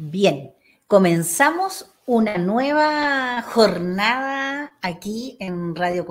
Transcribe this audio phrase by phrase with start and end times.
[0.00, 0.54] Bien,
[0.86, 6.06] comenzamos una nueva jornada aquí en Radio,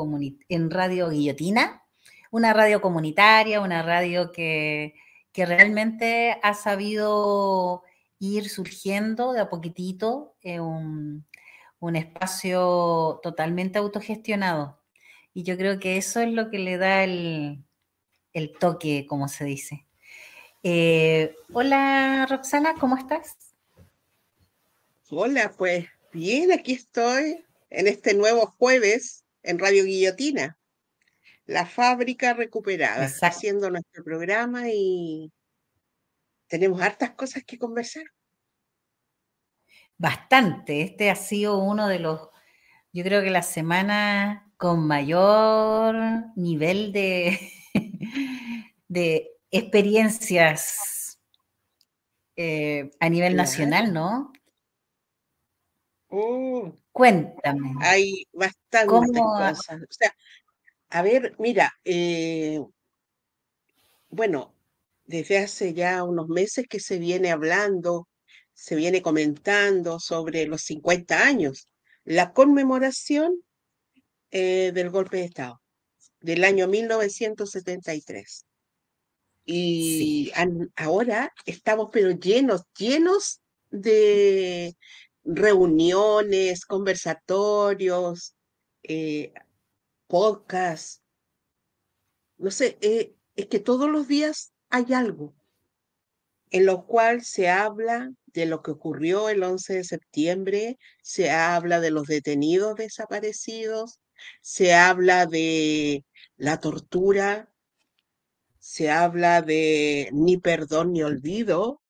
[0.50, 1.86] en radio Guillotina,
[2.30, 4.94] una radio comunitaria, una radio que,
[5.34, 7.84] realmente ha sabido
[8.20, 11.26] ir surgiendo de a poquitito, en un,
[11.80, 14.82] un espacio totalmente autogestionado.
[15.34, 17.64] Y yo creo que eso es lo que le da el,
[18.60, 19.86] toque, como se dice.
[20.62, 23.47] Eh, hola Roxana, ¿cómo estás?
[25.10, 30.60] Hola, pues bien, aquí estoy en este nuevo jueves en Radio Guillotina,
[31.46, 35.32] la fábrica recuperada, haciendo nuestro programa y
[36.48, 38.04] tenemos hartas cosas que conversar.
[39.98, 42.28] Bastante, este ha sido uno de los,
[42.92, 45.96] yo creo que la semana con mayor
[46.36, 47.40] nivel de,
[48.90, 51.22] de experiencias
[52.36, 54.34] eh, a nivel nacional, ¿no?
[56.10, 56.74] Oh.
[56.92, 57.74] Cuéntame.
[57.82, 59.60] Hay bastantes cosas.
[59.70, 60.14] O sea,
[60.90, 62.60] a ver, mira, eh,
[64.10, 64.54] bueno,
[65.06, 68.08] desde hace ya unos meses que se viene hablando,
[68.54, 71.68] se viene comentando sobre los 50 años,
[72.04, 73.42] la conmemoración
[74.32, 75.62] eh, del golpe de Estado
[76.22, 78.46] del año 1973.
[79.46, 80.32] Y
[80.76, 84.76] ahora estamos pero llenos, llenos de,
[85.28, 88.36] reuniones, conversatorios,
[88.84, 89.34] eh,
[90.08, 91.04] podcasts.
[92.38, 95.36] No sé, eh, es que todos los días hay algo
[96.52, 101.80] en lo cual se habla de lo que ocurrió el 11 de septiembre, se habla
[101.80, 104.00] de los detenidos desaparecidos,
[104.42, 106.06] se habla de
[106.38, 107.52] la tortura,
[108.60, 111.82] se habla de ni perdón ni olvido,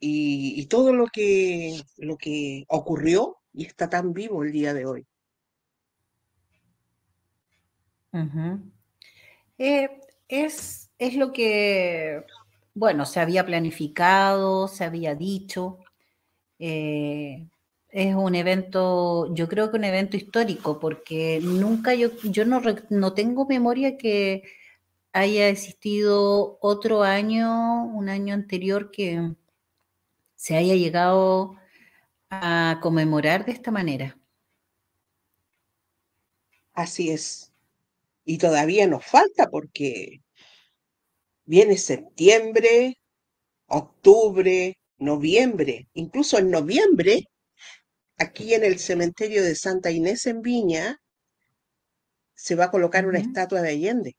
[0.00, 5.06] y, todo lo que, lo que ocurrió y está tan vivo el día de hoy.
[9.58, 12.24] Eh, es, es lo que,
[12.74, 15.78] bueno, se había planificado, se había dicho.
[16.58, 17.46] Eh,
[17.90, 23.12] es un evento, yo creo que un evento histórico, porque nunca yo, yo no, no
[23.14, 24.44] tengo memoria que
[25.12, 29.34] haya existido otro año, un año anterior que,
[30.40, 31.54] se haya llegado
[32.30, 34.18] a conmemorar de esta manera.
[36.72, 37.52] Así es.
[38.24, 40.22] Y todavía nos falta porque
[41.44, 42.96] viene septiembre,
[43.66, 47.26] octubre, noviembre, incluso en noviembre,
[48.16, 51.02] aquí en el cementerio de Santa Inés en Viña,
[52.32, 54.16] se va a colocar una estatua de Allende.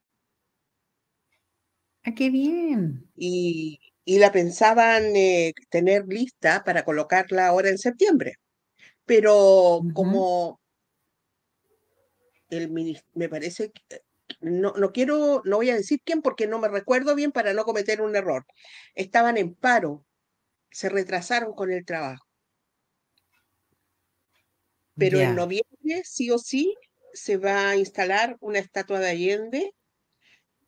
[2.03, 3.09] ¡Ah, qué bien!
[3.15, 8.33] Y, y la pensaban eh, tener lista para colocarla ahora en septiembre.
[9.05, 10.59] Pero como
[12.49, 12.69] el
[13.13, 14.01] me parece que
[14.41, 17.63] no, no quiero, no voy a decir quién porque no me recuerdo bien para no
[17.63, 18.45] cometer un error.
[18.95, 20.05] Estaban en paro,
[20.71, 22.27] se retrasaron con el trabajo.
[24.97, 26.75] Pero en noviembre, sí o sí,
[27.13, 29.73] se va a instalar una estatua de Allende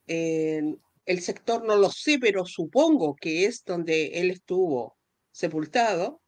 [0.07, 4.97] en, el sector no lo sé, pero supongo que es donde él estuvo
[5.31, 6.21] sepultado.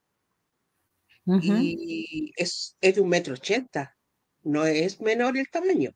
[1.42, 3.98] Y es, es de un metro ochenta,
[4.44, 5.92] no es menor el tamaño.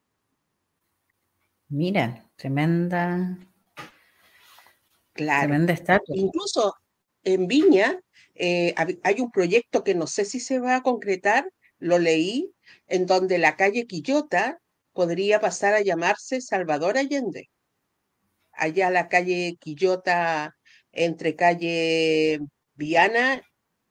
[1.68, 3.38] Mira, tremenda.
[5.14, 5.48] Claro.
[5.50, 6.16] Tremenda estatua.
[6.16, 6.74] Incluso
[7.24, 8.00] en Viña
[8.34, 8.74] eh,
[9.04, 11.48] hay un proyecto que no sé si se va a concretar,
[11.78, 12.52] lo leí,
[12.88, 14.60] en donde la calle Quillota
[14.94, 17.52] podría pasar a llamarse Salvador Allende
[18.60, 20.56] allá la calle Quillota,
[20.92, 22.40] entre calle
[22.76, 23.42] Viana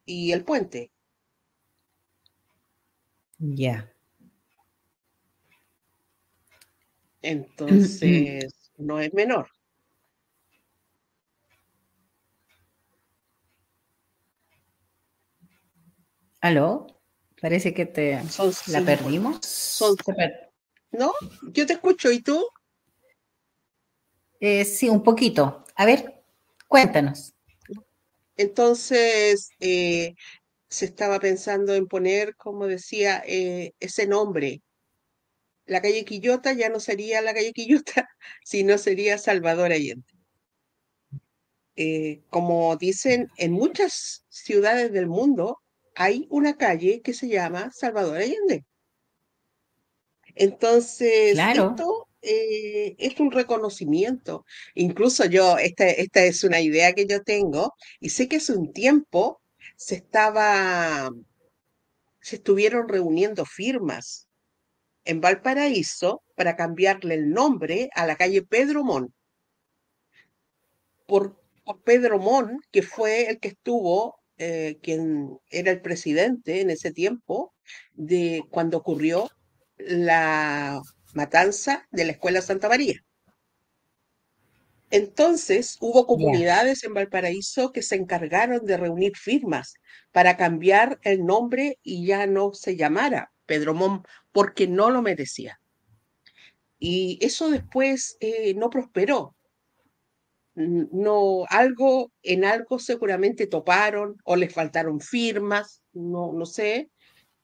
[0.04, 0.92] y el puente.
[3.38, 3.92] Ya.
[7.22, 9.48] Entonces, no es menor.
[16.40, 16.86] ¿Aló?
[17.40, 18.20] Parece que te
[18.68, 19.38] la perdimos.
[20.90, 21.12] no,
[21.52, 22.44] yo te escucho, ¿y tú?
[24.40, 25.64] Eh, sí, un poquito.
[25.74, 26.22] A ver,
[26.68, 27.34] cuéntanos.
[28.36, 30.14] Entonces, eh,
[30.68, 34.62] se estaba pensando en poner, como decía, eh, ese nombre.
[35.66, 38.08] La calle Quillota ya no sería la calle Quillota,
[38.44, 40.06] sino sería Salvador Allende.
[42.30, 45.60] como dicen, en muchas ciudades del mundo
[45.94, 48.64] hay una calle que se llama Salvador Allende.
[50.34, 54.44] Entonces, esto eh, es un reconocimiento.
[54.74, 58.72] Incluso yo, esta, esta es una idea que yo tengo, y sé que hace un
[58.72, 59.40] tiempo
[59.76, 61.10] se estaba,
[62.20, 64.28] se estuvieron reuniendo firmas
[65.04, 69.12] en Valparaíso para cambiarle el nombre a la calle Pedro Mon.
[71.06, 71.40] Por,
[71.84, 77.54] Pedro Mon, que fue el que estuvo, eh, quien era el presidente en ese tiempo,
[77.92, 79.30] de cuando ocurrió
[79.78, 80.80] la
[81.18, 83.04] matanza de la Escuela Santa María.
[84.90, 89.74] Entonces hubo comunidades en Valparaíso que se encargaron de reunir firmas
[90.12, 95.60] para cambiar el nombre y ya no se llamara Pedro Mon porque no lo merecía.
[96.78, 99.34] Y eso después eh, no prosperó.
[100.54, 106.90] No, algo, en algo seguramente toparon o les faltaron firmas, no, no sé,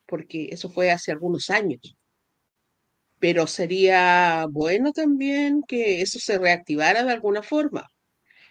[0.05, 1.97] porque eso fue hace algunos años
[3.25, 7.91] pero sería bueno también que eso se reactivara de alguna forma.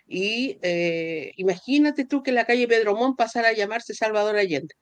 [0.05, 4.75] Y eh, imagínate tú que la calle Pedromón pasara a llamarse Salvador Allende.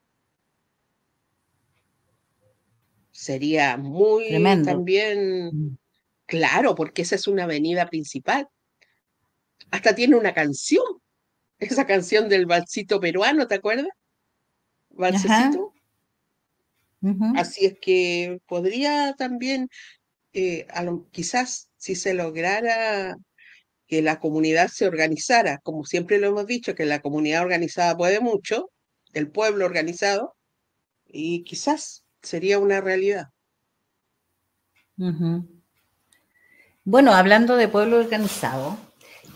[3.11, 4.31] Sería muy
[4.65, 5.77] también mm.
[6.25, 8.47] claro, porque esa es una avenida principal.
[9.69, 11.03] Hasta tiene una canción,
[11.59, 13.89] esa canción del balsito peruano, ¿te acuerdas?
[14.89, 15.72] Balsecito.
[17.35, 19.69] Así es que podría también,
[20.33, 20.67] eh,
[21.11, 23.17] quizás si se lograra
[23.87, 28.21] que la comunidad se organizara, como siempre lo hemos dicho, que la comunidad organizada puede
[28.21, 28.71] mucho,
[29.13, 30.35] el pueblo organizado,
[31.05, 33.27] y quizás sería una realidad.
[36.85, 38.77] Bueno, hablando de pueblo organizado,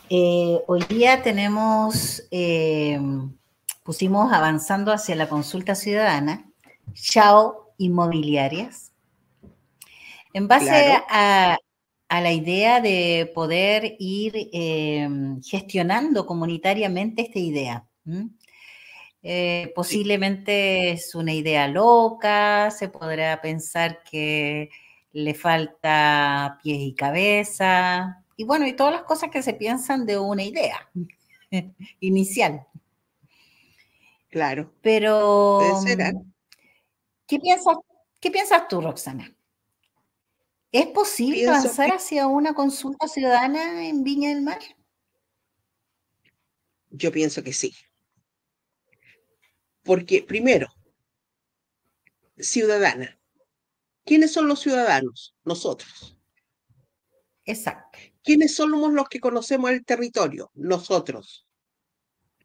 [0.10, 3.00] eh, hoy día tenemos, eh,
[3.84, 6.50] pusimos avanzando hacia la consulta ciudadana
[6.94, 8.92] Chao Inmobiliarias.
[10.34, 10.69] En base
[11.10, 11.57] a,
[12.10, 17.86] la idea de poder ir em, gestionando comunitariamente esta idea.
[19.24, 24.69] Eh, posiblemente es una idea loca, se podrá pensar que
[25.12, 30.19] le falta pies y cabeza, y bueno, y todas las cosas que se piensan de
[30.19, 30.88] una idea
[32.00, 32.66] inicial.
[34.30, 34.72] Claro.
[34.81, 35.60] Pero
[37.27, 37.75] ¿Qué piensas,
[38.21, 39.35] qué piensas tú, Roxana?
[40.71, 44.59] ¿Es posible avanzar hacia una consulta ciudadana en Viña del Mar?
[46.89, 47.75] Yo pienso que sí.
[49.83, 50.68] Porque, primero,
[52.38, 53.19] ciudadana.
[54.06, 55.35] ¿Quiénes son los ciudadanos?
[55.44, 56.18] Nosotros.
[57.45, 57.97] Exacto.
[58.23, 60.51] ¿Quiénes somos los que conocemos el territorio?
[60.53, 61.45] Nosotros.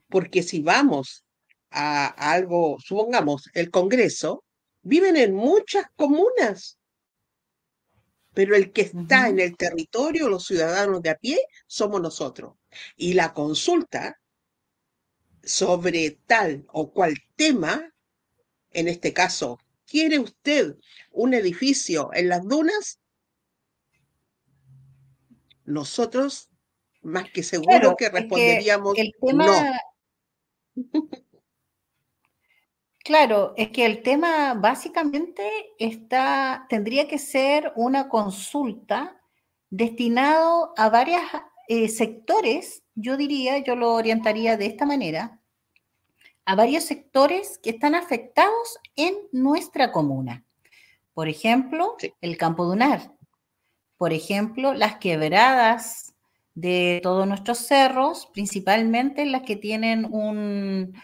[0.09, 1.25] Porque si vamos
[1.71, 4.45] a algo, supongamos, el Congreso,
[4.83, 6.79] viven en muchas comunas,
[8.35, 12.55] pero el que está en el territorio, los ciudadanos de a pie, somos nosotros.
[12.97, 14.21] Y la consulta
[15.43, 17.93] sobre tal o cual tema,
[18.71, 20.77] en este caso, ¿quiere usted
[21.11, 23.01] un edificio en las dunas?
[25.65, 26.49] Nosotros,
[27.03, 29.53] más que seguro que responderíamos no.
[33.05, 35.43] Claro, es que el tema básicamente
[35.79, 39.21] está, tendría que ser una consulta
[39.71, 41.23] destinado a varios
[41.69, 45.41] eh, sectores, yo diría, yo lo orientaría de esta manera,
[46.45, 50.45] a varios sectores que están afectados en nuestra comuna.
[51.15, 53.13] Por ejemplo, el campo dunar.
[53.97, 56.15] Por ejemplo, las quebradas
[56.55, 60.95] de todos nuestros cerros, principalmente las que tienen un,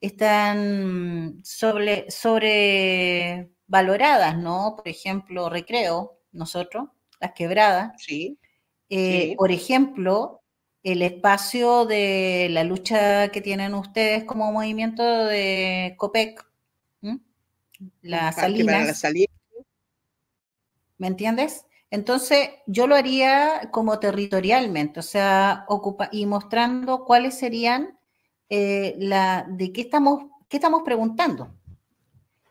[0.00, 4.74] están sobre, sobrevaloradas, ¿no?
[4.76, 6.88] Por ejemplo, recreo, nosotros,
[7.20, 7.92] las quebradas.
[8.02, 8.38] Sí.
[8.88, 10.42] Eh, por ejemplo,
[10.82, 16.44] el espacio de la lucha que tienen ustedes como movimiento de COPEC,
[18.02, 18.84] la salina.
[18.84, 18.94] La
[20.98, 21.64] ¿Me entiendes?
[21.90, 27.98] Entonces, yo lo haría como territorialmente, o sea, ocupa y mostrando cuáles serían
[28.50, 28.96] eh,
[29.48, 30.24] de qué estamos,
[30.84, 31.54] preguntando.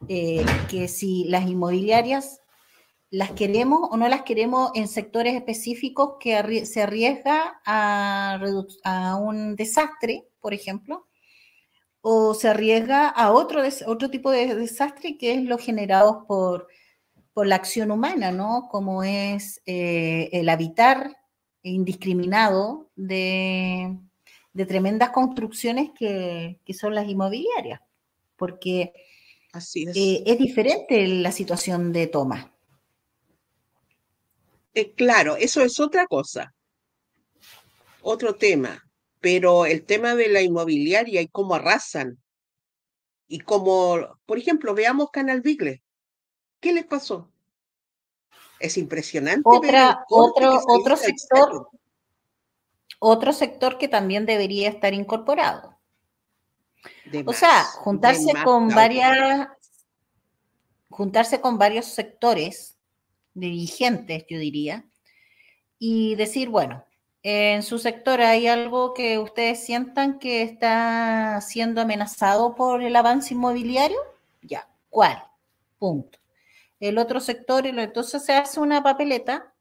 [0.08, 2.40] Eh, que si las inmobiliarias
[3.12, 8.40] las queremos o no las queremos en sectores específicos que se arriesga a,
[8.84, 11.08] a, un desastre, por ejemplo,
[12.02, 16.68] o se arriesga a otro, otro tipo de desastre que es lo generado por,
[17.34, 18.70] por la acción humana, ¿no?
[18.70, 21.18] Como es eh, el habitar
[21.62, 23.98] indiscriminado de,
[24.60, 27.80] de tremendas construcciones que, son las inmobiliarias,
[28.36, 28.92] porque
[29.54, 29.96] Así es.
[29.96, 32.54] Eh, es diferente la situación de toma.
[34.74, 36.54] Eh, claro, eso es otra cosa,
[38.02, 38.86] otro tema,
[39.22, 42.22] pero el tema de la inmobiliaria y cómo arrasan
[43.30, 45.82] y cómo, por ejemplo, veamos Canal Vigle.
[46.60, 47.32] ¿Qué les pasó?
[48.60, 49.44] Es impresionante.
[49.46, 51.70] Otra, otro, otro sector,
[53.00, 55.78] otro sector que también debería estar incorporado.
[57.26, 59.48] o sea, juntarse con varias,
[60.90, 62.78] juntarse con varios sectores
[63.34, 64.86] dirigentes, yo diría,
[65.78, 66.86] y decir, bueno,
[67.24, 73.34] en su sector hay algo que ustedes sientan que está siendo amenazado por el avance
[73.34, 74.00] inmobiliario,
[74.42, 75.24] ya, ¿cuál?
[75.78, 76.20] Punto.
[76.80, 79.54] El otro sector, entonces se hace una papeleta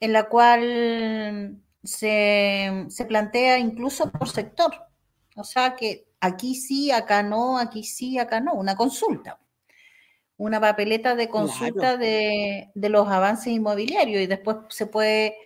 [0.00, 4.72] en la cual se, se plantea incluso por sector.
[5.36, 9.38] O sea que aquí sí, acá no, aquí sí, acá no, una consulta
[10.38, 15.36] una papeleta de consulta de, los avances inmobiliarios y después se puede,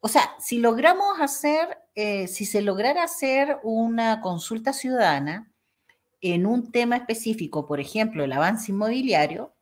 [0.00, 5.52] o sea, si logramos hacer, eh, si se lograra hacer una consulta ciudadana
[6.20, 9.54] en un tema específico, por ejemplo, el avance inmobiliario,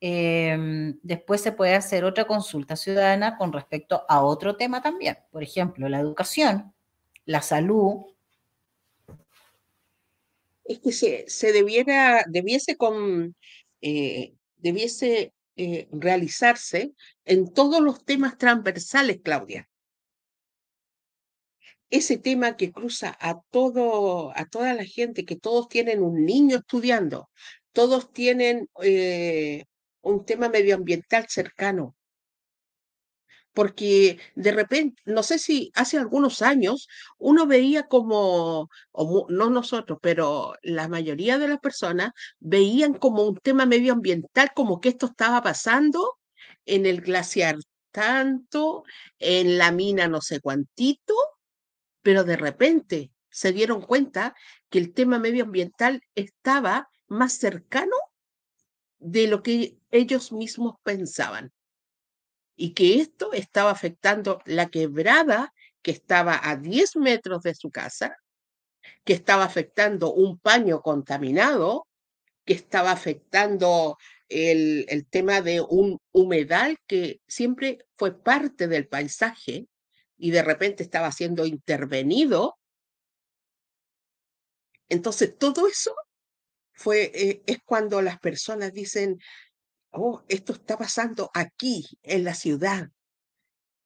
[0.00, 5.42] em, después se puede hacer otra consulta ciudadana con respecto a otro tema también, por
[5.42, 6.74] ejemplo, la educación,
[7.24, 8.06] la salud.
[10.64, 13.34] Es que se, se debiera, debiese con,
[13.80, 19.68] eh, debiese eh, realizarse en todos los temas transversales, Claudia.
[21.90, 26.58] Ese tema que cruza a todo, a toda la gente, que todos tienen un niño
[26.58, 27.30] estudiando,
[27.72, 29.64] todos tienen eh,
[30.02, 31.96] un tema medioambiental cercano,
[33.52, 36.86] porque de repente, no sé si hace algunos años
[37.18, 43.66] uno veía como, no nosotros, pero la mayoría de las personas veían como un tema
[43.66, 46.18] medioambiental, como que esto estaba pasando
[46.66, 47.56] en el glaciar
[47.90, 48.84] tanto,
[49.18, 51.14] en la mina no sé cuantito,
[52.02, 54.36] pero de repente se dieron cuenta
[54.70, 57.96] que el tema medioambiental estaba más cercano
[58.98, 61.52] de lo que ellos mismos pensaban
[62.56, 68.16] y que esto estaba afectando la quebrada que estaba a 10 metros de su casa,
[69.04, 71.86] que estaba afectando un paño contaminado,
[72.44, 73.96] que estaba afectando
[74.28, 79.68] el, el tema de un humedal que siempre fue parte del paisaje
[80.16, 82.58] y de repente estaba siendo intervenido.
[84.88, 85.94] Entonces, todo eso
[86.72, 89.20] fue, eh, es cuando las personas dicen,
[89.98, 92.88] oh, esto está pasando aquí, en la ciudad.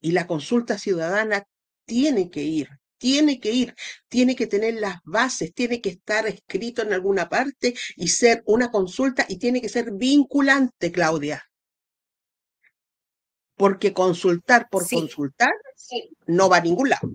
[0.00, 1.44] Y la consulta ciudadana
[1.84, 3.74] tiene que ir, tiene que ir,
[4.08, 8.70] tiene que tener las bases, tiene que estar escrito en alguna parte y ser una
[8.70, 11.42] consulta y tiene que ser vinculante, Claudia.
[13.56, 15.52] Porque consultar por consultar
[16.26, 17.10] no va a ningún lado.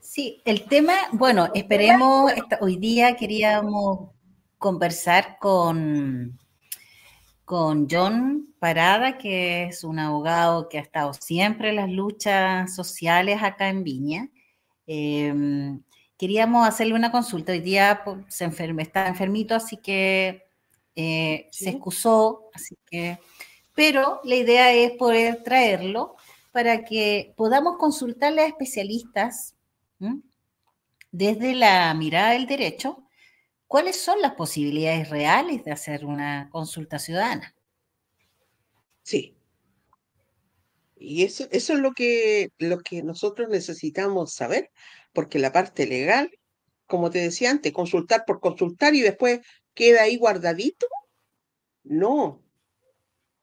[0.00, 4.10] Sí, el tema, bueno, esperemos, hoy día queríamos
[4.60, 6.38] conversar con,
[7.46, 13.42] con John Parada, que es un abogado que ha estado siempre en las luchas sociales
[13.42, 14.28] acá en Viña.
[14.86, 15.82] Em,
[16.18, 17.52] queríamos hacerle una consulta.
[17.52, 20.44] Hoy día pues, se enferme, está enfermito, así que
[20.94, 23.18] eh, se excusó, así que,
[23.74, 26.16] pero la idea es poder traerlo
[26.52, 29.54] para que podamos consultarle a especialistas
[31.10, 33.04] desde la mirada del derecho
[33.70, 37.54] ¿Cuáles son las posibilidades reales de hacer una consulta ciudadana?
[39.04, 39.36] Sí.
[40.96, 44.72] Y eso, es lo que, lo que nosotros necesitamos saber,
[45.12, 46.32] porque la parte legal,
[46.86, 49.38] como te decía antes, consultar por consultar y después
[49.72, 50.88] queda ahí guardadito.
[51.84, 52.42] No,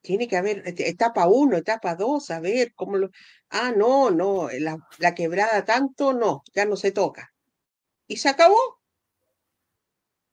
[0.01, 3.11] tiene que haber etapa uno, etapa dos, a ver cómo lo...
[3.49, 7.33] Ah, no, no, la, la, quebrada tanto, no, ya no se toca.
[8.07, 8.77] Y se acabó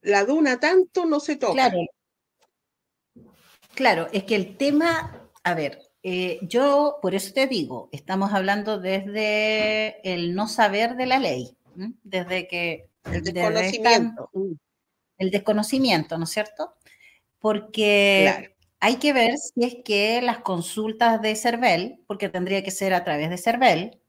[0.05, 1.53] la duna tanto no se toca.
[1.55, 1.79] Claro.
[3.75, 8.79] Claro, es que el tema, a ver, eh, yo por eso te digo, estamos hablando
[8.79, 11.57] desde el no saber de la ley,
[12.03, 12.89] desde que...
[13.05, 14.31] El desconocimiento.
[15.19, 16.75] el desconocimiento, ¿no es cierto?
[17.39, 22.95] Porque hay que ver si es que las consultas de CERVEL, porque tendría que ser
[22.95, 24.01] a través de CERVEL,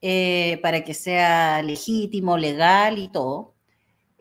[0.00, 3.53] eh, para que sea legítimo, legal y todo,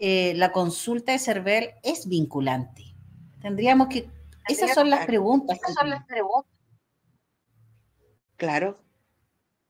[0.06, 2.84] eh, la consulta de CERVEL es vinculante?
[3.42, 4.10] Tendríamos que...
[4.50, 5.58] Esas son las preguntas.
[5.58, 6.52] Esas son las preguntas.
[8.36, 8.84] Claro,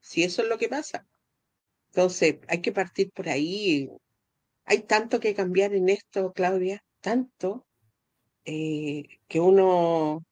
[0.00, 1.06] si eso es lo que pasa.
[1.92, 3.88] Entonces, hay que partir por ahí.
[4.64, 7.64] Hay tanto que cambiar en esto, Claudia, tanto,
[8.44, 10.24] eh, que uno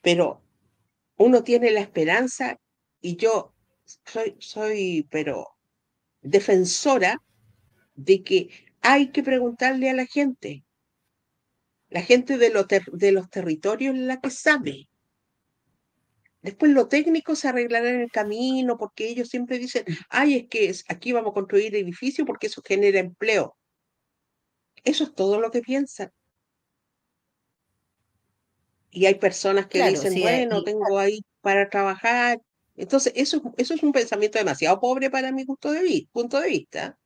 [0.00, 0.42] pero
[1.16, 2.58] uno tiene la esperanza
[3.00, 5.46] y yo soy, soy, pero
[6.22, 7.22] defensora
[7.94, 10.64] de que hay que preguntarle a la gente,
[11.88, 12.52] la gente de,
[12.92, 14.88] de los territorios la que sabe.
[16.42, 20.74] Después lo técnico se arreglará en el camino porque ellos siempre dicen, ay, es que
[20.88, 23.56] aquí vamos a construir edificios porque eso genera empleo.
[24.82, 26.10] Eso es todo lo que piensan.
[28.90, 32.42] Y hay personas que dicen, bueno, tengo ahí para trabajar.
[32.74, 36.98] Entonces, eso, eso es un pensamiento demasiado pobre para mi punto de, punto de vista.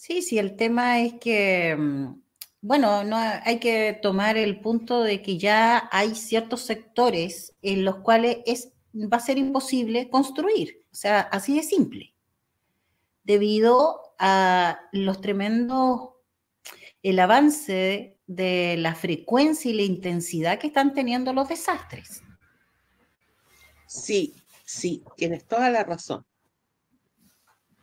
[0.00, 2.22] Sí, sí, el tema es que, mm,
[2.62, 7.96] bueno, no hay que tomar el punto de que ya hay ciertos sectores en los
[7.96, 10.86] cuales es, va a ser imposible construir.
[10.90, 12.14] O sea, así de simple.
[13.24, 16.12] Debido a los tremendos,
[17.02, 22.22] el avance de la frecuencia y la intensidad que están teniendo los desastres.
[23.86, 26.24] Sí, sí, tienes toda la razón.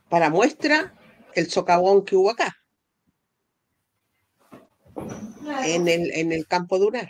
[0.10, 0.96] Para muestra,
[1.38, 2.58] el socavón que hubo acá,
[5.64, 7.10] en, el, en el campo dural.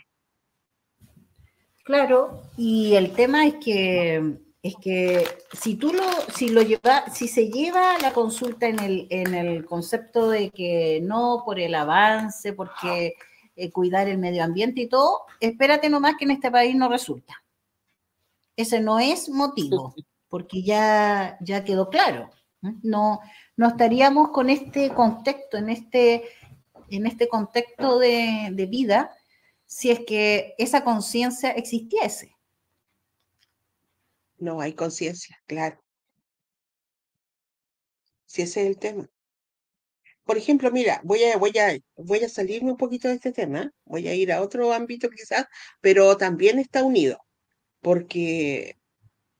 [1.84, 6.04] Claro, y el tema es que es que si tú lo,
[6.36, 11.00] si lo lleva, si se lleva la consulta en el, en el concepto de que
[11.02, 13.14] no por el avance, porque
[13.56, 17.42] eh, cuidar el medio ambiente y todo, espérate nomás que en este país no resulta.
[18.58, 19.96] Ese no es motivo,
[20.28, 22.30] porque ya, ya quedó claro.
[22.84, 23.22] No,
[23.58, 26.30] no estaríamos con este contexto, en este,
[26.90, 29.12] en este contexto de, vida,
[29.66, 32.38] si es que esa conciencia existiese.
[34.38, 35.84] No hay conciencia, claro.
[38.26, 39.10] Si ese es el tema.
[40.24, 43.72] Por ejemplo, mira, voy a, voy a, voy a salirme un poquito de este tema,
[43.86, 45.46] voy a ir a otro ámbito quizás,
[45.82, 47.18] pero también está unido,
[47.82, 48.78] porque,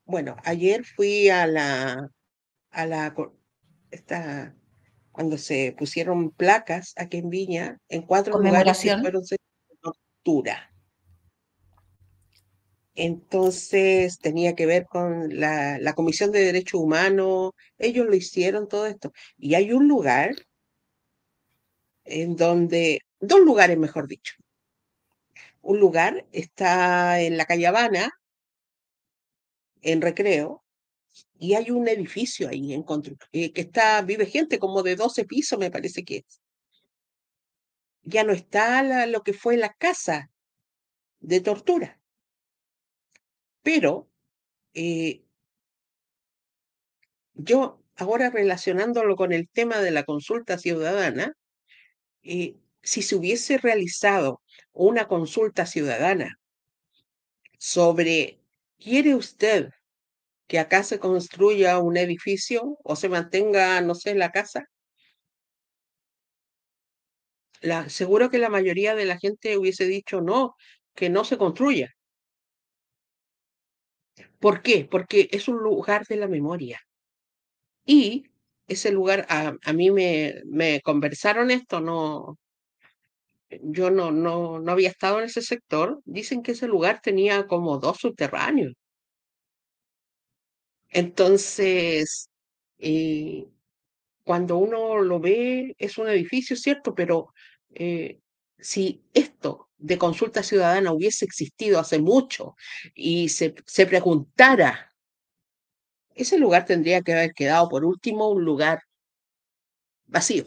[0.06, 2.10] bueno, ayer fui a la,
[2.72, 3.14] a la,
[3.92, 4.56] esta,
[5.12, 9.38] cuando se pusieron placas aquí en Viña, en cuatro lugares que fueron de
[9.82, 10.72] tortura.
[12.96, 18.88] Entonces tenía que ver con la, la Comisión de Derechos Humanos, ellos lo hicieron todo
[18.88, 19.12] esto.
[19.38, 20.36] Y hay un lugar
[22.04, 24.36] en donde, dos lugares mejor dicho.
[25.62, 28.10] Un lugar está en la calle Habana,
[29.82, 30.64] en Recreo,
[31.40, 32.86] y hay un edificio ahí en
[33.32, 36.42] eh, que está, vive gente como de 12 pisos, me parece que es.
[38.04, 40.32] Ya no está lo que fue la casa
[41.20, 42.00] de tortura.
[43.62, 44.10] Pero
[44.74, 45.24] eh,
[47.34, 51.34] yo ahora relacionándolo con el tema de la consulta ciudadana,
[52.24, 56.40] eh, si se hubiese realizado una consulta ciudadana
[57.58, 58.40] sobre,
[58.78, 59.72] ¿quiere usted
[60.48, 64.66] que acá se construya un edificio o se mantenga, no sé, la casa?
[67.62, 70.56] La, seguro que la mayoría de la gente hubiese dicho no,
[70.96, 71.94] que no se construya.
[74.40, 74.88] ¿Por qué?
[74.90, 76.80] Porque es un lugar de la memoria.
[77.86, 78.26] Y
[78.68, 82.38] ese lugar, a, mí me, me, conversaron esto, no,
[83.50, 87.78] yo no, no, no había estado en ese sector, dicen que ese lugar tenía como
[87.80, 88.74] dos subterráneos.
[90.98, 92.32] Entonces,
[92.80, 93.48] eh,
[94.24, 97.36] cuando uno lo ve, es un edificio, cierto, pero
[97.76, 98.20] eh,
[98.58, 102.56] si esto de consulta ciudadana hubiese existido hace mucho
[102.96, 104.96] y se, se preguntara,
[106.16, 108.80] ese lugar tendría que haber quedado, por último, un lugar
[110.08, 110.46] vacío,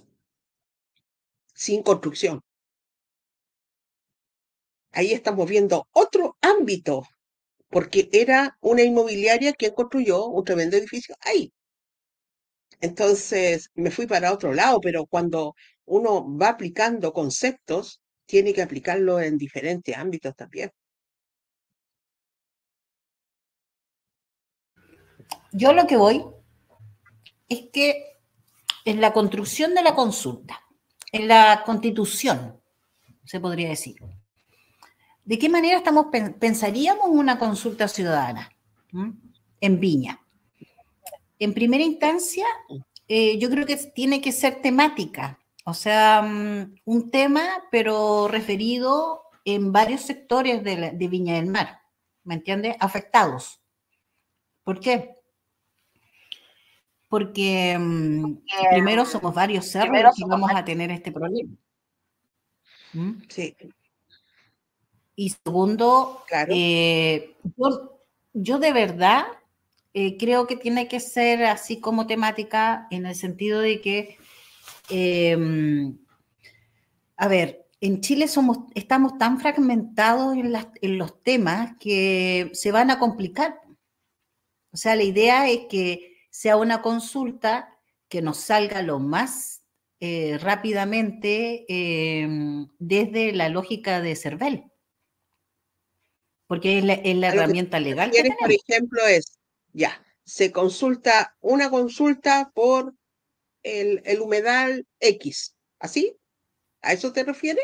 [1.54, 2.40] sin construcción.
[4.92, 7.04] Ahí estamos viendo otro ámbito,
[7.70, 11.52] porque era una inmobiliaria quien construyó un tremendo edificio ahí.
[12.80, 15.54] Entonces me fui para otro lado, pero cuando
[15.86, 20.70] uno va aplicando conceptos, tiene que aplicarlo en diferentes ámbitos también.
[25.52, 26.24] Yo lo que voy
[27.48, 28.18] es que
[28.84, 30.60] en la construcción de la consulta,
[31.12, 32.60] en la constitución,
[33.24, 33.96] se podría decir,
[35.24, 36.06] ¿de qué manera estamos
[36.38, 38.50] pensaríamos una consulta ciudadana
[39.60, 40.20] en Viña?
[41.38, 42.46] En primera instancia,
[43.08, 49.22] eh, yo creo que tiene que ser temática, o sea, mm, un tema, pero referido
[49.44, 51.80] en varios sectores de, de Viña del Mar,
[52.24, 52.76] ¿me entiendes?
[52.80, 53.60] Afectados.
[54.64, 55.14] ¿Por qué?
[57.10, 58.36] porque mm,
[58.70, 61.52] primero somos varios cerros y vamos a tener este problema.
[62.92, 63.22] ¿Mm?
[63.28, 63.54] Sí.
[65.20, 67.36] Y segundo, eh,
[68.32, 69.24] yo, de verdad
[69.92, 74.16] eh, creo que tiene que ser así como temática en el sentido de que,
[74.88, 75.98] em,
[77.18, 82.90] a ver, en Chile somos, estamos tan fragmentados en, en los temas que se van
[82.90, 83.60] a complicar.
[84.72, 87.68] O sea, la idea es que sea una consulta
[88.08, 89.60] que nos salga lo más
[90.00, 94.69] eh, rápidamente em, desde la lógica de CERVEL,
[96.50, 96.94] porque es la,
[97.28, 98.10] herramienta legal.
[98.10, 99.38] Que por ejemplo, es,
[99.72, 102.92] ya, se consulta una consulta por
[103.62, 106.16] el, humedal X, ¿así?
[106.82, 107.62] ¿A eso te refieres?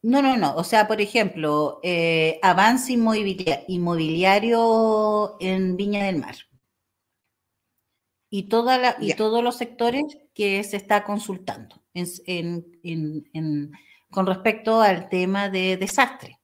[0.00, 0.56] No, no, no.
[0.56, 6.36] O sea, por ejemplo, eh, avance inmobiliario en Viña del Mar
[8.30, 11.84] y, toda la, y todos los sectores que se está consultando
[14.10, 16.37] con respecto al tema de desastre.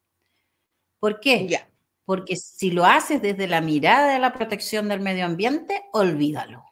[1.04, 1.60] ¿Por qué?
[2.06, 6.64] Porque si lo haces desde la mirada de la protección del medio ambiente, olvídalo.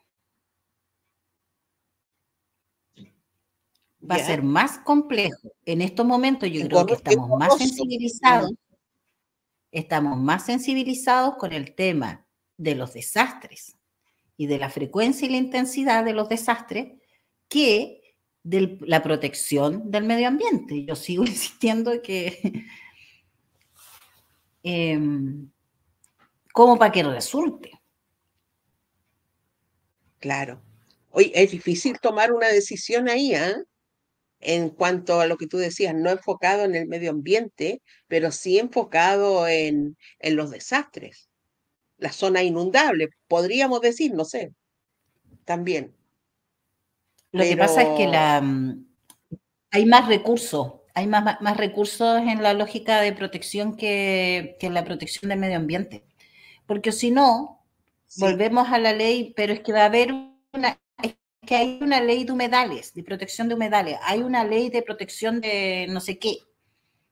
[4.01, 5.51] Va a ser más complejo.
[5.65, 8.53] En estos momentos yo creo que estamos más sensibilizados.
[9.71, 12.25] Estamos más sensibilizados con el tema
[12.57, 13.77] de los desastres
[14.35, 16.93] y de la frecuencia y la intensidad de los desastres
[17.47, 20.83] que de la protección del medio ambiente.
[20.85, 22.65] Yo sigo insistiendo que,
[24.63, 25.49] em,
[26.53, 27.71] como para que resulte.
[30.19, 30.61] Claro.
[31.11, 33.55] Oye, es difícil tomar una decisión ahí, ¿eh?
[34.39, 38.59] En cuanto a lo que tú decías, no enfocado en el medio ambiente, pero sí
[38.59, 41.29] enfocado en, en los desastres
[42.03, 44.53] la zona inundable, podríamos decir, no sé,
[45.45, 45.95] también.
[47.31, 48.43] Lo que pasa es que la,
[49.71, 54.73] hay más recursos, hay más, más, recursos en la lógica de protección que, que en
[54.73, 56.03] la protección del medio ambiente.
[56.65, 57.65] Porque si no,
[58.17, 60.13] volvemos a la ley, pero es que va a haber
[60.53, 64.69] una, es que hay una ley de humedales, de protección de humedales, hay una ley
[64.69, 66.37] de protección de no sé qué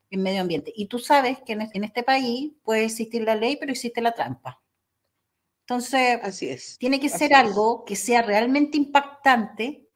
[0.10, 0.72] en medio ambiente.
[0.76, 4.62] Y tú sabes que en este país puede existir la ley, pero existe la trampa.
[5.62, 6.78] Entonces, Así es.
[6.78, 9.88] tiene que ser algo que sea realmente impactante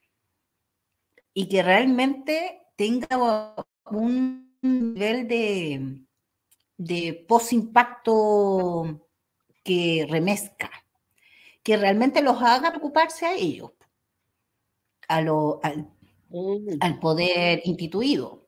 [1.33, 3.55] y que realmente tenga
[3.91, 5.99] un nivel de,
[6.77, 9.01] de post-impacto
[9.63, 10.71] que remezca,
[11.63, 13.71] que realmente los haga preocuparse a ellos,
[15.07, 15.89] a lo, al,
[16.29, 16.77] mm.
[16.79, 18.47] al poder instituido.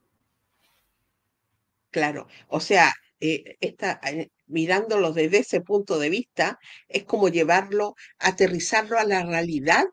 [1.89, 7.95] Claro, o sea, eh, esta, eh, mirándolo desde ese punto de vista, es como llevarlo,
[8.19, 9.85] aterrizarlo a la realidad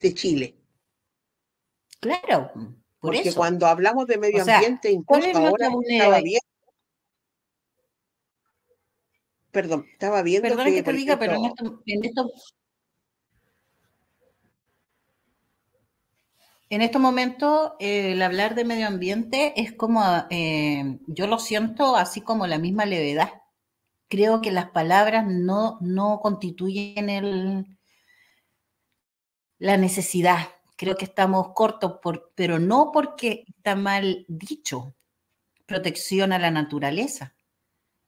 [0.00, 0.56] de Chile.
[2.00, 2.52] Claro,
[3.00, 6.46] por Porque cuando hablamos de medio ambiente, incluso ahora estaba viendo.
[9.50, 10.48] Perdón, estaba viendo.
[10.48, 11.44] Perdón que, te diga, pero en
[12.04, 12.32] esto,
[16.70, 22.20] en estos momentos, el hablar de medio ambiente es como, eh, yo lo siento así
[22.20, 23.30] como la misma levedad
[24.08, 27.78] creo que las palabras no, no constituyen el,
[29.58, 30.48] la necesidad.
[30.78, 34.94] Creo que estamos cortos, por, pero no porque está mal dicho
[35.66, 37.34] protección a la naturaleza,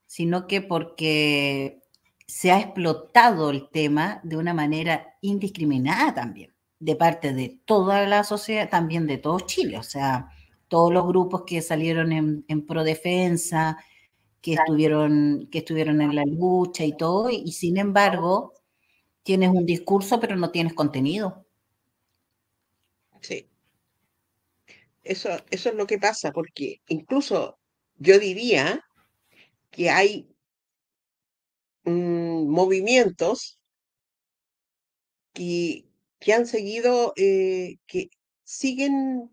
[0.07, 1.81] sino que porque
[2.25, 8.23] se ha explotado el tema de una manera indiscriminada también, de parte de toda la
[8.23, 10.29] sociedad, también de todo Chile, o sea,
[10.69, 13.83] todos los grupos que salieron en, en defensa
[14.39, 18.53] que estuvieron, que estuvieron en la lucha y todo, y sin embargo
[19.23, 21.45] tienes un discurso pero no tienes contenido.
[23.21, 23.47] Sí.
[25.03, 27.59] Eso, eso es lo que pasa, porque incluso
[27.97, 28.81] yo diría
[29.71, 30.29] que hay
[31.85, 33.59] mm, movimientos
[35.33, 35.85] que,
[36.19, 38.09] que han seguido, eh, que
[38.43, 39.29] siguen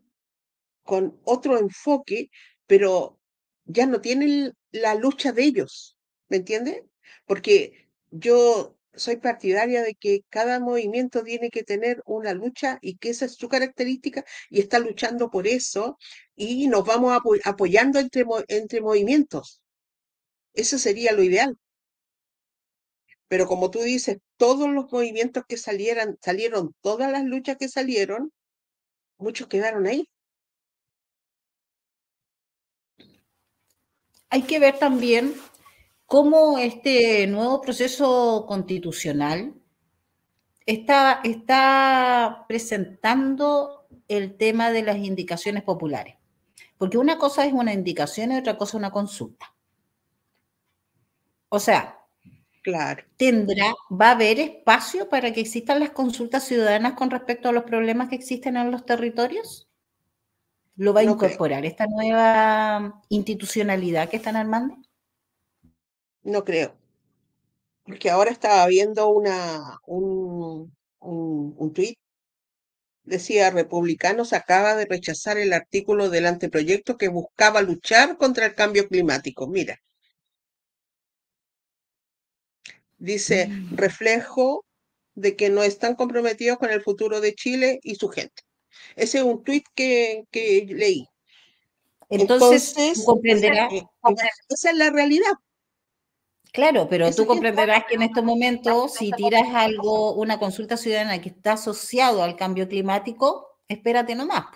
[0.85, 2.31] con otro enfoque,
[2.69, 3.21] pero
[3.67, 5.99] ya no tienen la lucha de ellos,
[6.31, 6.83] ¿me entiendes?
[7.27, 13.11] Porque yo soy partidaria de que cada movimiento tiene que tener una lucha y que
[13.11, 15.99] esa es su característica y está luchando por eso
[16.37, 19.63] y nos vamos apoyando entre, entre movimientos.
[20.55, 21.57] Eso sería lo ideal.
[23.29, 28.33] Pero como tú dices, todos los movimientos que salieran, salieron, todas las luchas que salieron,
[29.19, 30.09] muchos quedaron ahí.
[34.31, 35.35] hay que ver también
[36.09, 39.55] cómo este nuevo proceso constitucional
[40.65, 46.17] está, está presentando el tema de las indicaciones populares.
[46.79, 49.55] Porque una cosa es una indicación y otra cosa una consulta.
[51.51, 52.01] O sea,
[52.63, 53.05] claro.
[53.19, 57.65] tendrá, va a haber espacio para que existan las consultas ciudadanas con respecto a los
[57.65, 59.69] problemas que existen en los territorios.
[60.75, 64.88] ¿Lo va a incorporar esta nueva institucionalidad que están armando?
[66.23, 66.77] No creo.
[67.85, 71.99] Porque ahora estaba viendo una, un, un, un tuit
[73.09, 78.87] decía, republicanos acaba de rechazar el artículo del anteproyecto que buscaba luchar contra el cambio
[78.89, 79.49] climático.
[79.49, 79.81] Mira,
[82.99, 83.77] dice, mm.
[83.77, 84.65] reflejo
[85.15, 88.43] de que no están comprometidos con el futuro de Chile y su gente.
[88.95, 91.09] Ese es un tuit que, que leí.
[92.11, 93.07] Entonces, Entonces.
[93.73, 93.83] Eh,
[94.49, 95.33] esa es la realidad.
[96.53, 101.29] Claro, pero tú comprenderás que en estos momentos, si tiras algo, una consulta ciudadana que
[101.29, 104.47] está asociado al cambio climático, espérate nomás.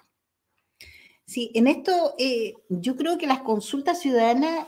[1.27, 4.67] Sí, en esto eh, yo creo que las consultas ciudadanas,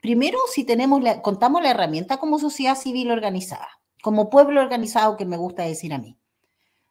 [0.00, 3.68] primero si tenemos la, contamos la herramienta como sociedad civil organizada,
[4.02, 6.18] como pueblo organizado que me gusta decir a mí.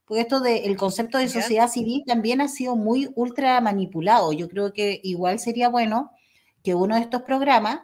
[0.05, 4.33] Porque esto del concepto de sociedad civil también ha sido muy ultra manipulado.
[4.33, 6.11] Yo creo que igual sería bueno
[6.61, 7.79] que uno de estos programas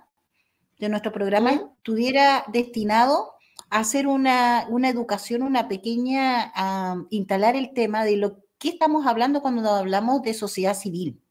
[0.79, 3.33] de nuestro programa estuviera destinado
[3.69, 9.41] a hacer una, educación, una pequeña, a instalar el tema de lo que estamos hablando
[9.41, 11.21] cuando hablamos de sociedad civil.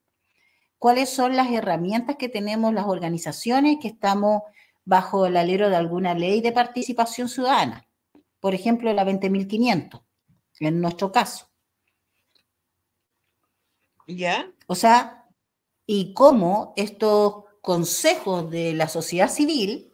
[0.78, 4.42] ¿Cuáles son las herramientas que tenemos las organizaciones que estamos
[4.84, 7.86] bajo el alero de alguna ley de participación ciudadana?
[8.40, 10.00] Por ejemplo, la 20.500,
[10.60, 11.50] en nuestro caso.
[14.06, 14.50] ¿Ya?
[14.66, 15.26] O sea,
[15.84, 19.92] y cómo estos consejos de la sociedad civil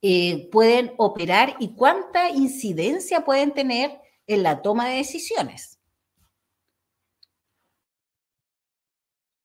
[0.00, 5.78] eh, pueden operar y cuánta incidencia pueden tener en la toma de decisiones.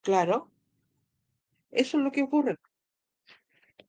[0.04, 0.50] Claro,
[1.70, 2.56] eso es lo que ocurre.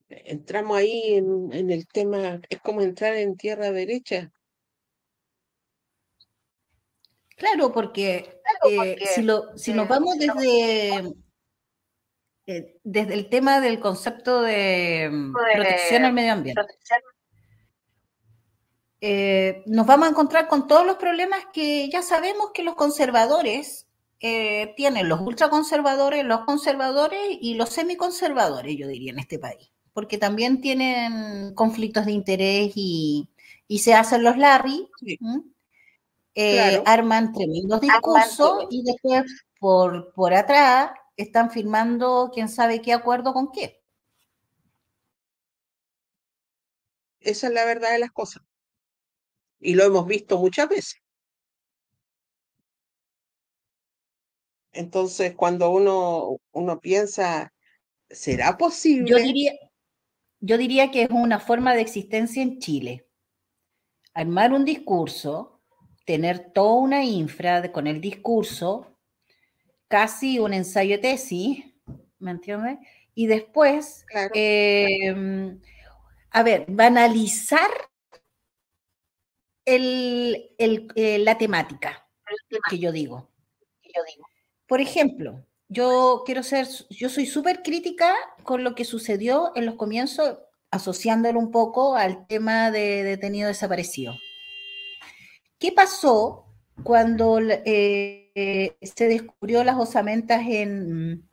[0.08, 4.32] Entramos ahí en, el tema, es como entrar en tierra derecha.
[7.36, 11.14] Claro, porque, eh, si, lo, si nos vamos desde
[12.48, 16.62] eh, desde el tema del concepto de, mm, protección al medio ambiente.
[19.00, 23.88] Eh, nos vamos a encontrar con todos los problemas que ya sabemos que los conservadores
[24.20, 30.16] eh, tienen, los ultraconservadores, los conservadores y los semiconservadores, yo diría, en este país, porque
[30.16, 33.28] también tienen conflictos de interés y,
[33.78, 34.88] se hacen los Larry,
[36.84, 39.24] arman tremendos discursos y después
[39.58, 43.82] por, por atrás están firmando quién sabe qué acuerdo con qué.
[47.20, 48.42] Esa es la verdad de las cosas.
[49.58, 51.02] Y lo hemos visto muchas veces.
[54.72, 57.52] Entonces, cuando uno, uno piensa,
[58.10, 59.10] ¿será posible?
[59.10, 59.52] Yo diría,
[60.40, 63.08] yo diría que es una forma de existencia en Chile.
[64.12, 65.62] Armar un discurso,
[66.04, 68.95] tener toda una infra con el discurso,
[69.88, 71.64] casi un ensayo de tesis,
[72.18, 72.78] ¿me entiendes?
[73.14, 75.60] Y después, em,
[76.30, 77.70] a ver, banalizar
[79.64, 82.08] el, eh, la temática
[82.70, 83.30] que yo digo.
[84.66, 89.76] Por ejemplo, yo quiero ser, yo soy súper crítica con lo que sucedió en los
[89.76, 90.38] comienzos,
[90.70, 94.14] asociándolo un poco al tema de detenido desaparecido.
[95.58, 96.46] ¿Qué pasó
[96.82, 101.26] cuando eh, se descubrió las osamentas en,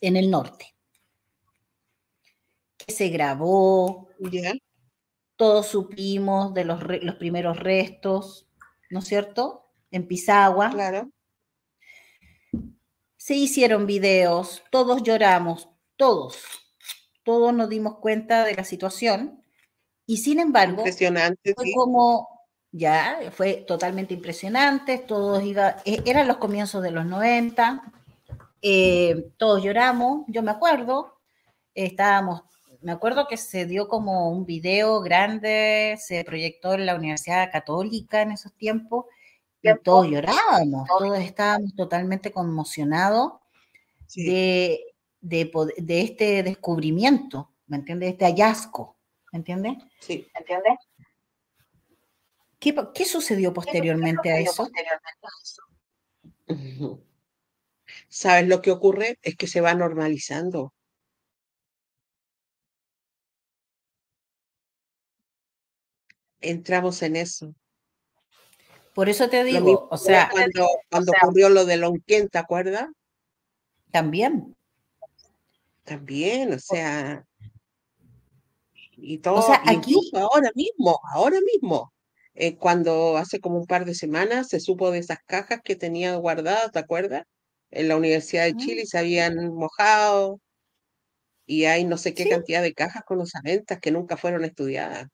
[0.00, 0.76] en el norte.
[2.76, 4.08] Que se grabó,
[5.34, 8.48] todos supimos de los, los, primeros restos,
[8.90, 9.72] ¿no es cierto?
[9.90, 10.70] En Pisagua.
[10.70, 11.10] Claro.
[13.16, 16.38] Se hicieron videos, todos lloramos, todos,
[17.24, 19.42] todos nos dimos cuenta de la situación
[20.06, 22.35] y sin embargo, fue como
[22.72, 27.82] ya fue totalmente impresionante, todos iba, e, eran los comienzos de los 90,
[28.62, 31.20] eh, todos lloramos, yo me acuerdo,
[31.74, 32.42] estábamos,
[32.80, 38.22] me acuerdo que se dio como un video grande, se proyectó en la Universidad Católica
[38.22, 39.06] en esos tiempos,
[39.62, 43.32] y todos llorábamos, todos estábamos totalmente conmocionados
[44.14, 44.80] de,
[45.20, 45.50] de,
[46.02, 48.10] este descubrimiento, ¿me entiendes?
[48.12, 48.96] Este hallazgo,
[49.32, 49.74] ¿me entiendes?
[50.00, 50.78] Sí, ¿entiendes?
[52.58, 54.68] ¿Qué, sucedió posteriormente a eso?
[58.08, 59.18] ¿Sabes lo que ocurre?
[59.22, 60.72] Es que se va normalizando.
[66.40, 67.54] Entramos en eso.
[68.94, 72.88] Por eso te digo, o sea, cuando, cuando ocurrió lo de Lonquén, ¿te acuerdas?
[73.90, 74.56] También.
[75.84, 77.24] También, o sea,
[78.96, 79.94] y todo, sea, aquí...
[80.14, 81.92] ahora mismo, ahora mismo,
[82.36, 86.14] eh, cuando hace como un par de semanas se supo de esas cajas que tenía
[86.16, 87.24] guardadas, ¿te acuerdas?
[87.70, 90.40] En la Universidad de Chile y se habían mojado
[91.46, 95.08] y hay no sé qué cantidad de cajas con osamentas que nunca fueron estudiadas.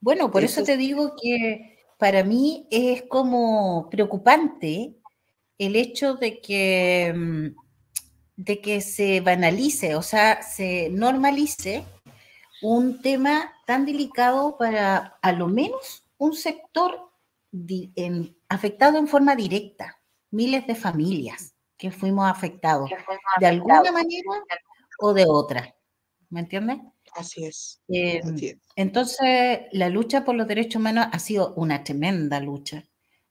[0.00, 4.94] Bueno, por eso, te digo que para mí es como preocupante
[5.58, 7.46] el hecho de que, mm,
[8.36, 11.84] de que se banalice, o sea, se normalice
[12.62, 17.10] un tema tan delicado para a lo menos un sector
[18.48, 22.88] afectado en forma directa, miles de familias que fuimos afectados
[23.40, 24.30] de alguna manera
[25.00, 25.74] o de otra.
[26.30, 26.78] ¿Me entiendes?
[27.14, 27.82] Así es,
[28.76, 32.84] Entonces, la lucha por los derechos humanos ha sido una tremenda lucha,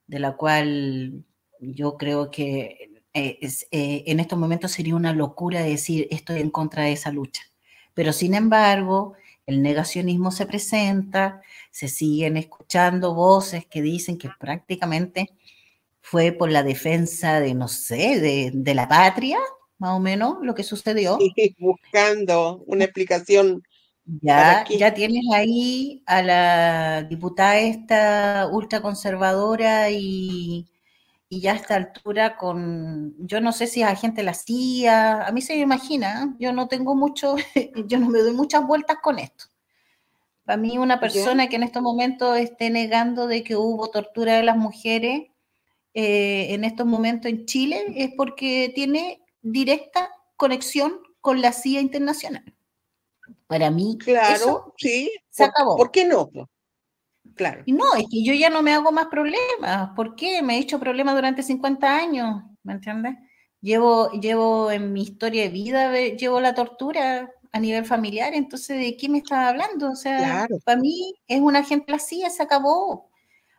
[0.06, 1.24] de la cual
[1.60, 3.40] yo creo que eh,
[3.72, 7.42] eh, en estos momentos sería una locura decir estoy en contra de esa lucha.
[7.94, 9.16] Pero sin embargo,
[9.52, 15.30] el negacionismo se presenta, se siguen escuchando voces que dicen que prácticamente
[16.02, 19.38] fue por la defensa de, no sé, de, la patria,
[19.78, 21.18] más o menos, lo que sucedió.
[21.20, 23.64] Sí, buscando una explicación.
[24.04, 30.68] Ya, ya tienes ahí a la diputada esta ultraconservadora y,
[31.34, 35.32] y ya a esta altura con, yo no sé si a gente la hacía, a
[35.32, 37.38] mí se me imagina, yo no tengo mucho,
[37.88, 39.46] yo no me doy muchas vueltas con esto.
[40.44, 44.44] Para mí una persona que en estos momentos esté negando de que hubo tortura de
[44.44, 45.30] las mujeres
[45.94, 52.44] eh, en estos momentos en Chile es porque tiene directa conexión con la CIA internacional.
[53.48, 55.78] Para mí, claro, sí, se acabó.
[55.78, 56.30] ¿Por qué no?
[57.36, 57.64] Claro.
[57.66, 59.92] Y no, es que yo ya no me hago más problemas.
[59.96, 60.42] ¿Por qué?
[60.42, 63.16] Me he hecho problemas durante 50 años, ¿me entiendes?
[63.62, 68.98] Llevo, llevo en mi historia de vida, llevo la tortura a nivel familiar, entonces, ¿de
[68.98, 69.92] qué me estás hablando?
[69.92, 73.10] O sea, para mí es una gente así, se acabó.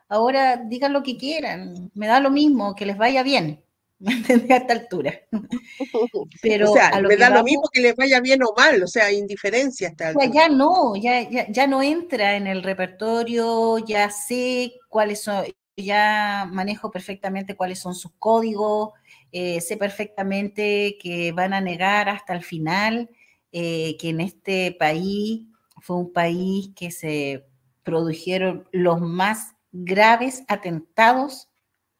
[0.09, 3.63] Ahora digan lo que quieran, me da lo mismo, que les vaya bien.
[4.49, 5.13] A esta altura.
[6.41, 9.11] Pero o sea, me da lo mismo que les vaya bien o mal, o sea,
[9.11, 10.31] indiferencia hasta altura.
[10.33, 15.45] Ya no, ya, ya, no entra en el repertorio, ya sé cuáles son,
[15.77, 18.91] ya manejo perfectamente cuáles son sus códigos,
[19.31, 23.09] eh, sé perfectamente que van a negar hasta el final
[23.55, 25.47] eh, que en este país
[25.79, 27.45] fue un país que se
[27.83, 31.51] produjeron los más graves atentados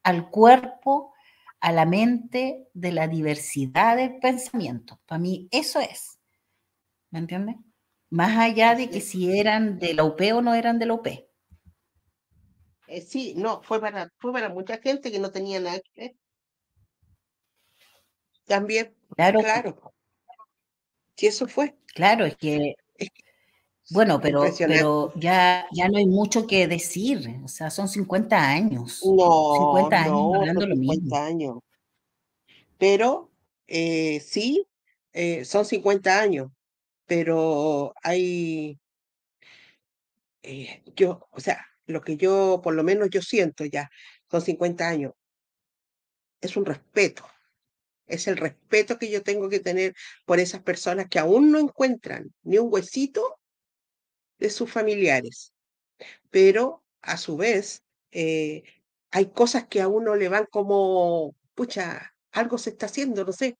[0.02, 1.13] al cuerpo,
[1.64, 5.00] a la mente de la diversidad del pensamiento.
[5.06, 6.20] Para mí eso es.
[7.10, 7.56] ¿Me entiendes?
[8.10, 11.08] Más allá de que si eran de la UP o no eran de la UP.
[12.88, 16.16] Eh, sí, no, fue para, fue para mucha gente que no tenía nada que ver.
[18.44, 19.40] También, claro.
[19.40, 19.94] claro.
[21.16, 21.78] Si eso fue.
[21.96, 22.76] Claro, es que
[23.94, 29.02] bueno, pero, pero ya, ya no hay mucho que decir, o sea, son 50 años.
[29.06, 31.60] No, 50 años no, hablando lo 50 años.
[32.78, 33.32] Pero
[33.68, 34.68] eh, sí,
[35.14, 36.52] eh, son 50 años,
[37.06, 38.80] pero hay,
[40.42, 43.90] eh, yo, o sea, lo que yo, por lo menos yo siento ya,
[44.30, 45.14] son 50 años,
[46.42, 47.26] es un respeto,
[48.08, 49.94] es el respeto que yo tengo que tener
[50.26, 53.40] por esas personas que aún no encuentran ni un huesito
[54.44, 55.54] de sus familiares.
[56.30, 58.64] Pero a su vez, eh,
[59.12, 63.58] hay cosas que a uno le van como, pucha, algo se está haciendo, no sé.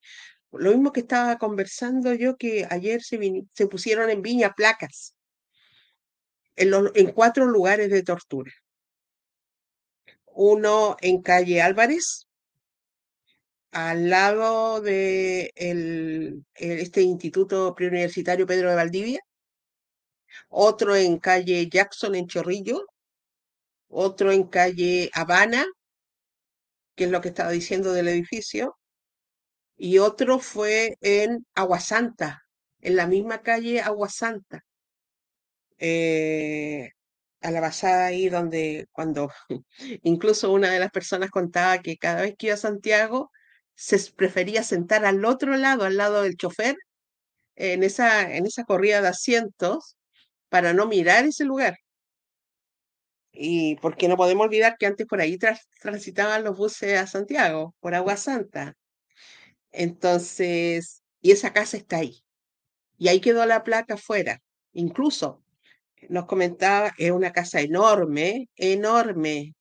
[0.52, 3.18] Lo mismo que estaba conversando yo, que ayer se,
[3.54, 5.14] se pusieron en Viña placas
[6.56, 8.52] en, en cuatro lugares de tortura.
[10.26, 12.28] Uno en calle Álvarez,
[13.72, 19.20] al lado de el, este Instituto Preuniversitario Pedro de Valdivia,
[20.54, 22.86] otro en calle Jackson en Chorrillo,
[23.88, 25.64] otro en calle Habana,
[26.94, 28.76] que es lo que estaba diciendo del edificio,
[29.76, 32.42] y otro fue en Aguasanta,
[32.80, 34.64] en la misma calle Aguasanta,
[35.78, 36.90] eh,
[37.40, 39.30] a la basada ahí donde cuando
[40.02, 43.30] incluso una de las personas contaba que cada vez que iba a Santiago
[43.74, 46.76] se prefería sentar al otro lado, al lado del chofer,
[47.56, 49.96] en esa, en esa corrida de asientos,
[50.54, 51.76] para no mirar ese lugar.
[53.32, 55.36] Y porque no podemos olvidar que antes por ahí
[55.80, 58.76] transitaban los buses a Santiago, por Agua Santa.
[59.72, 62.22] Entonces, y esa casa está ahí.
[62.98, 64.40] Y ahí quedó la placa afuera.
[64.74, 65.42] Incluso
[66.08, 69.56] nos comentaba, es una casa enorme, enorme.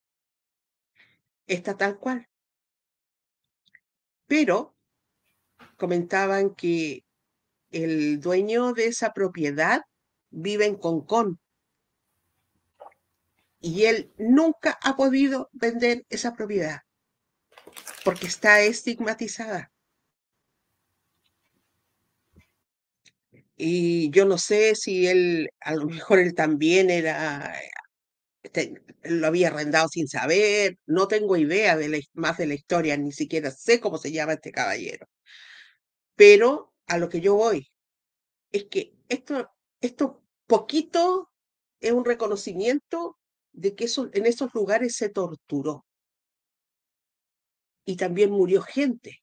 [1.47, 2.27] Está tal cual.
[4.27, 4.75] Pero
[5.75, 7.03] comentaban que
[7.71, 9.81] el dueño de esa propiedad
[10.33, 11.39] vive en Concón
[13.61, 16.81] y él nunca ha podido vender esa propiedad
[18.03, 19.71] porque está estigmatizada.
[23.55, 27.53] Y yo no sé si él, a lo mejor él también era,
[29.03, 33.51] lo había arrendado sin saber, no tengo idea de más de la historia, ni siquiera
[33.51, 35.07] sé cómo se llama este caballero.
[36.15, 37.71] Pero a lo que yo voy
[38.51, 41.31] es que esto poquito
[41.79, 43.17] es un reconocimiento
[43.51, 45.85] de que en esos lugares se torturó
[47.85, 49.21] y también murió gente.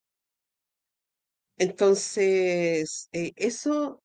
[1.56, 4.02] Entonces, eh, eso,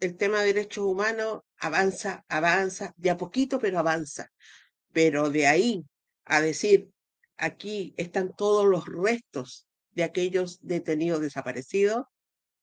[0.00, 4.30] el tema de derechos humanos avanza, avanza, de a poquito, pero avanza.
[4.92, 5.84] Pero de ahí
[6.24, 6.90] a decir,
[7.36, 12.04] aquí están todos los restos de aquellos detenidos desaparecidos,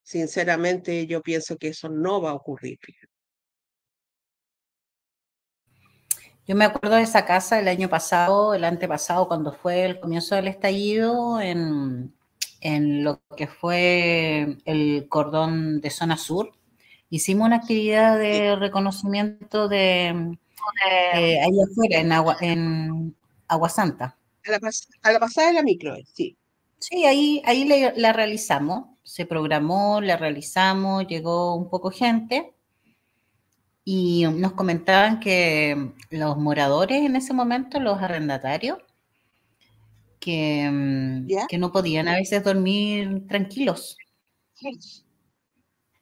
[0.04, 2.80] sinceramente yo pienso que eso no va a ocurrir.
[6.48, 10.36] Yo me acuerdo de esa casa el año pasado, el antepasado, cuando fue el comienzo
[10.36, 12.14] del estallido, en,
[13.04, 16.52] lo que fue el cordón de zona sur.
[17.10, 20.38] Hicimos una actividad de reconocimiento de,
[21.14, 23.16] ahí afuera, en Agua, en
[23.48, 24.18] Agua Santa.
[25.04, 26.38] A la, pasada de la micro, sí.
[26.80, 28.86] Sí, ahí, ahí la realizamos.
[29.04, 32.56] Se programó, la realizamos, llegó un poco gente
[33.84, 38.78] y nos comentaban que los moradores en ese momento, los arrendatarios,
[40.20, 43.98] que, mm, que no podían a veces dormir tranquilos.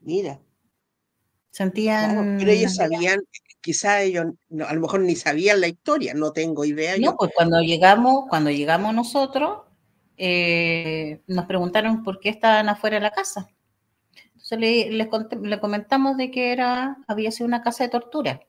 [0.02, 0.40] Mira.
[1.52, 2.38] Sentían.
[2.38, 3.20] pero ellos sabían,
[3.62, 4.28] quizá ellos
[4.66, 6.98] a lo mejor ni sabían la historia, no tengo idea.
[6.98, 9.62] No, pues cuando llegamos, cuando llegamos nosotros,
[10.18, 13.50] eh, nos preguntaron por qué estaban afuera de la casa
[14.58, 15.10] le,
[15.60, 18.42] comentamos de que era, había sido una casa de tortura.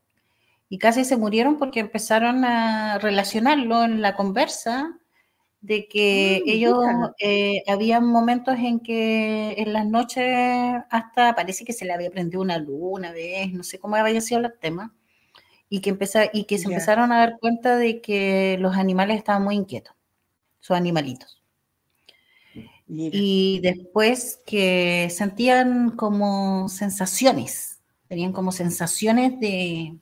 [0.68, 4.96] Y casi se murieron porque empezaron a relacionarlo en la conversa
[5.60, 6.78] de que ah, ellos
[7.18, 10.24] eh, habían momentos en que en las noches
[10.90, 14.20] hasta parece que se le había prendido una luz una vez, no sé cómo había
[14.20, 14.94] sido el tema,
[15.68, 15.96] y que,
[16.32, 19.94] y que se empezaron a dar cuenta de que los animales estaban muy inquietos,
[20.60, 21.39] sus animalitos.
[22.92, 29.96] Y después que sentían como sensaciones, tenían como sensaciones de,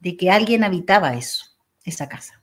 [0.00, 1.46] de que alguien habitaba eso,
[1.84, 2.42] esa casa.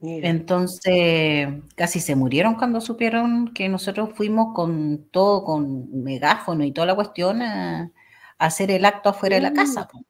[0.00, 6.88] Entonces, casi se murieron cuando supieron que nosotros fuimos con todo, con megáfono y toda
[6.88, 7.90] la cuestión a,
[8.38, 9.88] hacer el acto afuera de la casa.
[9.92, 10.00] Mm.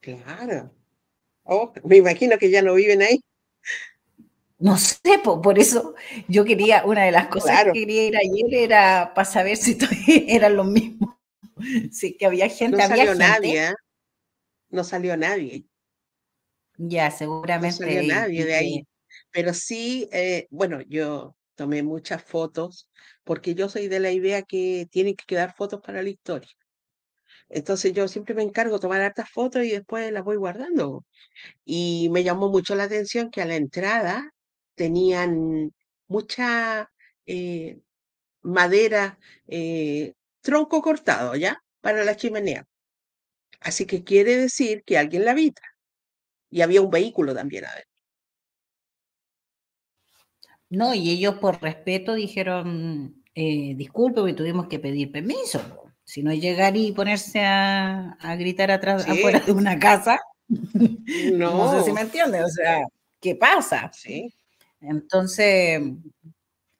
[0.00, 0.70] Claro.
[1.42, 3.20] Oh, me imagino que ya no viven ahí.
[4.58, 5.94] No sé, por eso
[6.28, 9.76] yo quería, una de las cosas que quería ir ayer era para saber si
[10.28, 11.16] eran los mismos.
[11.90, 12.78] Sí, que había gente.
[12.78, 13.74] No salió nadie, ¿eh?
[14.70, 15.66] No salió nadie.
[16.78, 17.84] Ya, seguramente.
[17.84, 18.86] No salió nadie de ahí.
[19.30, 22.88] Pero sí, eh, bueno, yo tomé muchas fotos
[23.24, 26.50] porque yo soy de la idea que tienen que quedar fotos para la historia.
[27.48, 31.04] Entonces yo siempre me encargo de tomar hartas fotos y después las voy guardando.
[31.64, 34.32] Y me llamó mucho la atención que a la entrada
[34.76, 35.72] tenían
[36.06, 36.92] mucha
[37.26, 37.80] eh,
[38.42, 39.18] madera,
[39.48, 41.62] eh, tronco cortado, ¿ya?
[41.80, 42.66] Para la chimenea.
[43.60, 45.62] Así que quiere decir que alguien la habita.
[46.50, 47.90] Y había un vehículo también adentro.
[50.68, 55.60] No, y ellos por respeto dijeron, eh, disculpe, tuvimos que pedir permiso.
[56.04, 60.58] Si no llegar y ponerse a, gritar atrás, afuera de una casa, no.
[61.32, 62.84] no sé si me entiende, o sea,
[63.20, 63.90] ¿qué pasa?
[63.92, 64.32] Sí.
[64.80, 65.80] Entonces,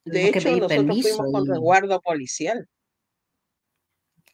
[0.04, 2.68] de hecho, nosotros fuimos con resguardo policial.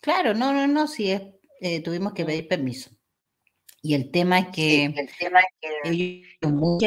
[0.01, 1.23] Claro, no, no, no, sí, es,
[1.61, 2.91] eh, tuvimos que pedir permiso.
[3.81, 6.79] Y el tema es que, el tema es que ellos muy,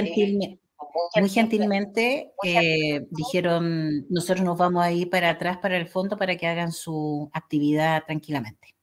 [1.30, 6.48] gentilmente eh, dijeron, nosotros nos vamos a ir para atrás, para el fondo, para que
[6.48, 8.76] hagan su actividad tranquilamente.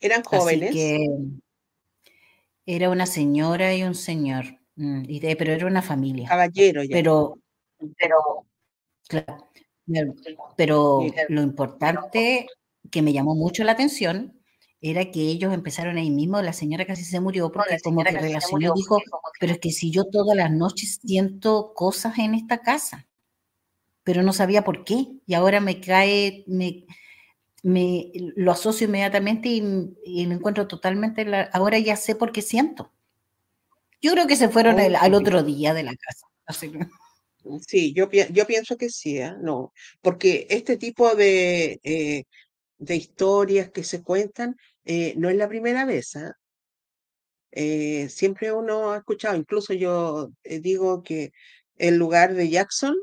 [0.00, 0.74] ¿Eran jóvenes?
[2.66, 4.59] era una señora y un señor.
[4.80, 5.02] Mm,
[5.36, 6.26] pero era una familia.
[6.26, 6.88] Caballero ya.
[6.90, 7.38] Pero,
[7.98, 8.46] pero,
[9.06, 10.14] claro,
[10.56, 12.46] pero lo importante
[12.90, 14.40] que me llamó mucho la atención
[14.80, 18.72] era que ellos empezaron ahí mismo, la señora casi se murió porque como que relacionó
[18.74, 18.98] dijo,
[19.38, 23.06] pero es que si yo todas las noches siento cosas en esta casa,
[24.02, 26.86] pero no sabía por qué, y ahora me cae, me,
[27.62, 29.60] me lo asocio inmediatamente y,
[30.24, 32.90] lo encuentro totalmente, ahora ya sé por qué siento.
[34.00, 36.26] Yo creo que se fueron al otro día de la casa.
[37.66, 39.34] Sí, yo, yo pienso que sí, ¿eh?
[39.40, 39.72] No,
[40.02, 42.24] porque este tipo de, eh,
[42.78, 46.36] de historias que se cuentan eh, no es la primera vez, ¿ah?
[48.08, 51.32] siempre uno ha escuchado, incluso yo digo que
[51.76, 52.94] el lugar de Jackson,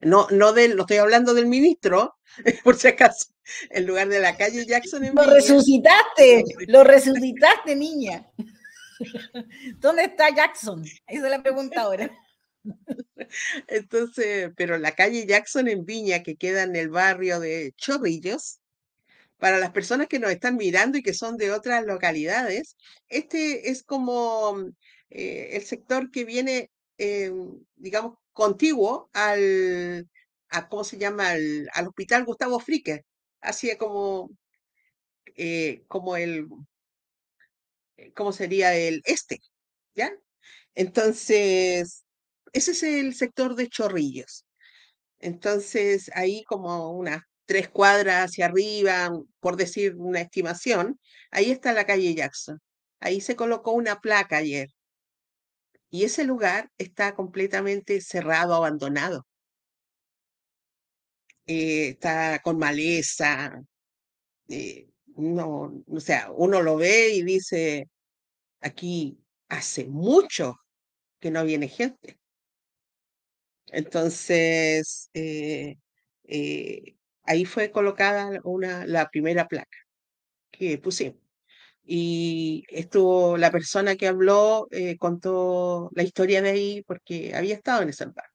[0.00, 2.16] no, no, del, no estoy hablando del ministro,
[2.64, 3.32] por si acaso,
[3.70, 8.30] el lugar de la calle Jackson en Lo resucitaste, lo resucitaste, niña.
[9.78, 10.84] ¿Dónde está Jackson?
[11.06, 12.10] Esa es la pregunta ahora.
[13.68, 18.60] Entonces, pero la calle Jackson en Viña, que queda en el barrio de Chorrillos,
[19.38, 22.76] para las personas que nos están mirando y que son de otras localidades,
[23.08, 24.56] este es como
[25.10, 27.32] eh, el sector que viene, eh,
[27.74, 30.08] digamos, contiguo al,
[30.48, 33.04] a, ¿cómo se llama?, al, Hospital Gustavo Frique,
[33.40, 34.30] así como,
[35.36, 36.46] eh, como el,
[38.14, 39.40] ¿cómo sería el este?
[39.94, 40.12] ¿Ya?
[40.74, 42.04] Entonces,
[42.52, 44.46] ese es el sector de Chorrillos.
[45.20, 50.98] Entonces, ahí como unas tres cuadras hacia arriba, por decir una estimación,
[51.30, 52.60] ahí está la calle Jackson.
[53.00, 54.68] Ahí se colocó una placa ayer.
[55.90, 59.26] Y ese lugar está completamente cerrado, abandonado.
[61.46, 63.60] Eh, está con maleza.
[64.48, 67.88] Eh, no, o sea, uno lo ve y dice,
[68.62, 70.56] aquí hace mucho
[71.20, 72.18] que no viene gente.
[73.66, 75.76] Entonces, eh,
[76.24, 79.78] eh, ahí fue colocada una, la primera placa
[80.50, 81.20] que pusimos.
[81.84, 87.82] Y estuvo la persona que habló, eh, contó la historia de ahí porque había estado
[87.82, 88.26] en ese lugar.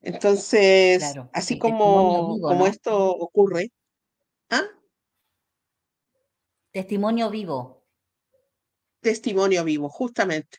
[0.00, 3.70] Entonces, así como, como esto ocurre.
[4.50, 4.64] ¿Ah?
[6.72, 7.83] Testimonio vivo.
[9.04, 10.58] Testimonio vivo, justamente.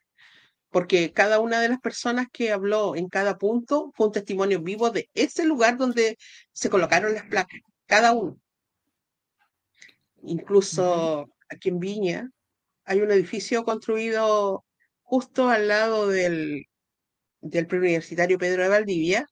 [0.69, 4.91] Porque cada una de las personas que habló en cada punto fue un testimonio vivo
[4.91, 6.17] de ese lugar donde
[6.53, 8.39] se colocaron las placas, cada uno.
[10.23, 12.29] Incluso aquí en Viña
[12.85, 14.65] hay un edificio construido
[15.03, 16.65] justo al lado del,
[17.41, 19.27] del preuniversitario Pedro de Valdivia,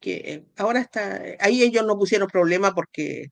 [0.00, 3.30] que ahora está, ahí ellos no pusieron problema porque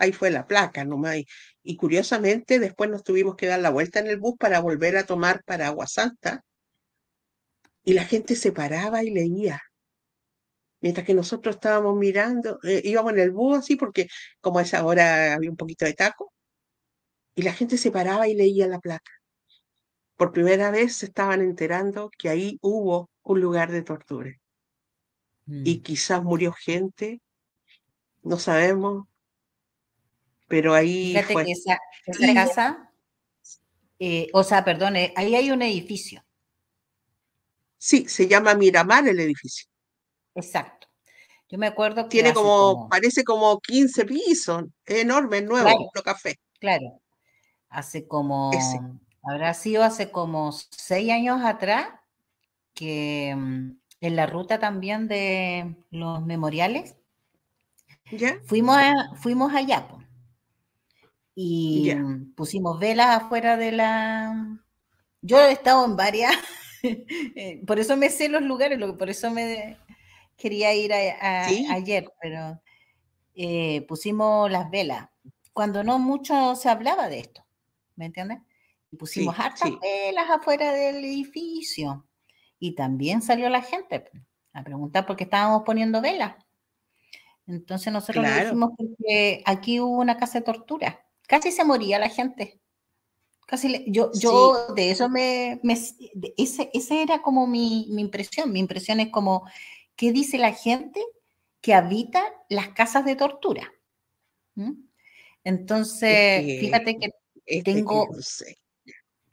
[0.00, 1.18] ahí fue la placa nomás.
[1.18, 1.26] Y,
[1.62, 5.06] y curiosamente después nos tuvimos que dar la vuelta en el bus para volver a
[5.06, 6.44] tomar para Aguasanta
[7.84, 9.60] y la gente se paraba y leía.
[10.80, 14.08] Mientras que nosotros estábamos mirando, eh, íbamos en el bus así, porque
[14.40, 16.32] como a esa hora había un poquito de taco,
[17.34, 19.12] y la gente se paraba y leía la placa.
[20.16, 24.30] Por primera vez se estaban enterando que ahí hubo un lugar de tortura.
[25.46, 25.82] Y mm.
[25.82, 27.20] quizás murió gente,
[28.22, 29.06] no sabemos,
[30.50, 31.14] pero ahí.
[31.14, 31.78] Fíjate que esa,
[32.34, 32.92] casa,
[34.00, 36.24] eh, o sea, perdón, eh, ahí hay un edificio
[37.78, 39.66] Sí, se llama Miramar el edificio.
[40.34, 40.88] Exacto.
[41.48, 42.10] Yo me acuerdo que.
[42.10, 46.38] Tiene como, parece como 15 pisos, es enorme, es nuevo, claro, café.
[46.58, 47.00] Claro.
[47.68, 48.50] Hace como.
[49.22, 51.88] Habrá sido hace como seis años atrás
[52.74, 53.70] que mm,
[54.00, 56.96] en la ruta también de los memoriales.
[58.10, 58.40] ¿Ya?
[58.44, 58.76] Fuimos,
[59.20, 59.86] fuimos allá.
[61.42, 61.94] Y
[62.36, 64.60] pusimos velas afuera de la.
[65.22, 66.34] Yo he estado en varias
[66.82, 69.78] Eh, por eso me sé los lugares, por eso me
[70.36, 72.60] quería ir ayer, pero
[73.34, 75.08] eh, pusimos las velas.
[75.52, 77.44] Cuando no mucho se hablaba de esto,
[77.96, 78.38] ¿me entiendes?
[78.90, 82.06] Y pusimos hartas velas afuera del edificio.
[82.58, 84.04] Y también salió la gente
[84.52, 86.34] a preguntar por qué estábamos poniendo velas.
[87.46, 91.04] Entonces nosotros le dijimos que aquí hubo una casa de tortura.
[91.30, 92.60] Casi se moría la gente.
[93.46, 95.74] Casi yo, yo de eso me, me
[96.36, 98.50] ese, ese, era como mi, mi, impresión.
[98.50, 99.48] Mi impresión es como,
[99.94, 101.00] ¿qué dice la gente
[101.60, 103.72] que habita las casas de tortura?
[104.56, 104.72] ¿Mm?
[105.44, 108.08] Entonces, fíjate que tengo,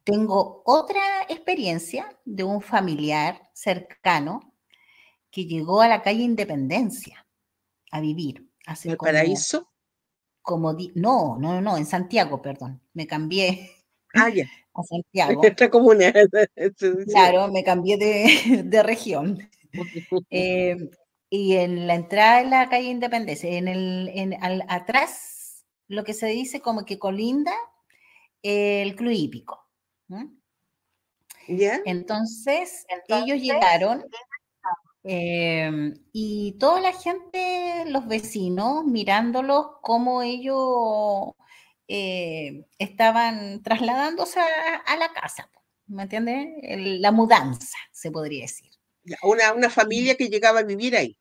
[0.03, 4.53] tengo otra experiencia de un familiar cercano
[5.31, 7.25] que llegó a la calle Independencia
[7.89, 8.47] a vivir.
[8.67, 9.67] Hace ¿El paraíso?
[10.47, 12.79] Como no, no, no, en Santiago, perdón.
[12.93, 13.77] Me cambié
[14.13, 14.45] Ah, ya.
[14.73, 15.41] A Santiago.
[15.71, 16.13] comuna.
[17.07, 19.49] claro, me cambié de, región.
[20.29, 20.77] Eh,
[21.29, 24.37] y en la entrada de la calle Independencia, en el, en,
[24.69, 27.51] atrás, lo que se dice como que colinda
[28.41, 29.67] el club hípico.
[31.47, 34.05] Entonces, ellos llegaron
[35.07, 41.35] em, y toda la gente, los vecinos, mirándolos, como ellos
[41.87, 45.49] eh, estaban trasladándose a, la casa,
[45.87, 46.47] ¿me entiendes?
[47.01, 48.69] La mudanza, se podría decir.
[49.23, 51.17] Una, una familia que llegaba a vivir ahí.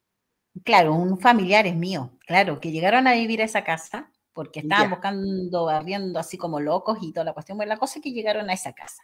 [0.65, 4.91] Claro, un familiar es mío, claro, que llegaron a vivir a esa casa porque estaban
[4.91, 7.57] buscando, barriendo así como locos y toda la cuestión.
[7.57, 9.03] Bueno, la cosa es que llegaron a esa casa.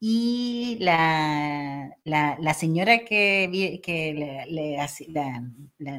[0.00, 4.14] Y la, la, señora que, que
[4.48, 4.76] le,
[5.08, 5.42] la,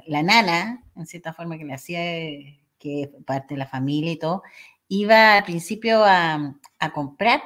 [0.08, 2.00] la, nana, en cierta forma que le hacía,
[2.78, 4.44] que parte de la familia y todo,
[4.88, 7.42] iba al principio a, a comprar.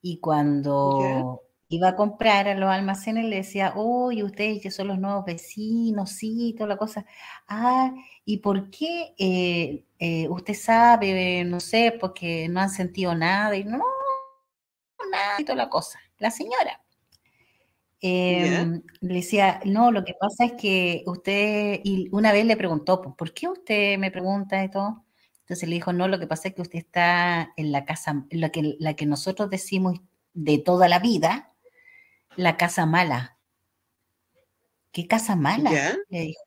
[0.00, 4.98] Y cuando iba a comprar a los almacenes, le decía, uy, ustedes que son los
[4.98, 7.06] nuevos vecinos, sí, toda la cosa.
[7.48, 7.94] Ah,
[8.24, 13.56] ¿y por qué eh, eh, usted sabe, no sé, porque no han sentido nada?
[13.56, 13.82] Y no,
[15.10, 15.98] nada, y toda la cosa.
[16.18, 16.80] La señora.
[18.00, 23.00] Em, le decía, no, lo que pasa es que usted, y una vez le preguntó,
[23.00, 25.04] ¿por qué usted me pregunta y todo?
[25.40, 28.50] Entonces le dijo, no, lo que pasa es que usted está en la casa, la
[28.50, 30.00] que, la que nosotros decimos
[30.34, 31.52] de toda la vida,
[32.36, 33.38] la casa mala.
[34.90, 35.70] ¿Qué casa mala?
[36.08, 36.42] Le dijo.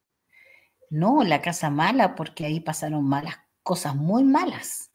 [0.90, 3.36] No, la casa mala, porque ahí pasaron malas
[3.66, 4.92] cosas muy malas.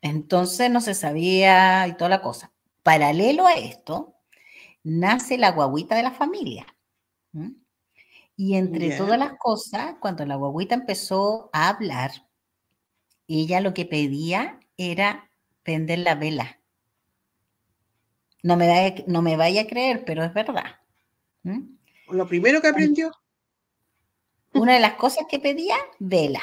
[0.00, 2.52] Entonces no se sabía y toda la cosa.
[2.84, 4.14] Paralelo a esto,
[4.84, 6.66] nace la guaguita de la familia.
[8.36, 12.12] Y entre todas las cosas, cuando la guaguita empezó a hablar,
[13.26, 15.30] ella lo que pedía era
[15.62, 16.60] prender la vela.
[18.42, 20.80] No me, vaya, no me vaya a creer, pero es verdad.
[22.08, 23.10] Lo primero que aprendió.
[24.52, 26.42] Una de las cosas que pedía, vela.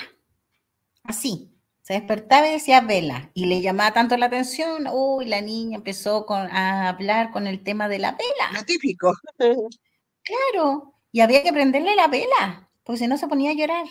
[1.03, 1.50] Así.
[1.91, 3.31] Se despertaba y decía vela.
[3.33, 7.89] Y le llamaba tanto la atención, uy, la niña empezó a hablar con el tema
[7.89, 8.57] de la vela.
[8.57, 9.13] Lo típico.
[10.23, 10.93] Claro.
[11.11, 13.85] Y había que prenderle la vela, porque si no se ponía a llorar.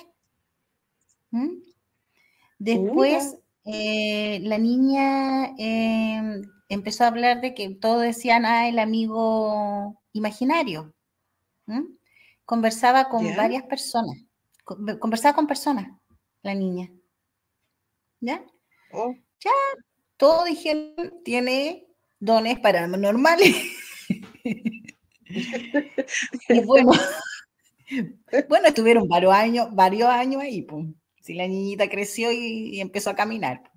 [2.58, 6.40] Después, eh, la niña em,
[6.70, 10.94] empezó a hablar de que todos decían, ah, el amigo imaginario.
[12.46, 14.16] Conversaba con varias personas,
[14.64, 15.90] conversaba con personas,
[16.42, 16.90] la niña.
[18.20, 18.44] ¿Ya?
[18.92, 19.14] Oh.
[19.44, 19.50] Ya,
[20.16, 21.86] todos dijeron, tiene
[22.18, 23.56] dones paranormales.
[26.48, 26.92] y bueno,
[28.48, 30.86] bueno, estuvieron varios años, varios años ahí, pues.
[31.22, 33.70] Si la niñita creció y empezó a caminar.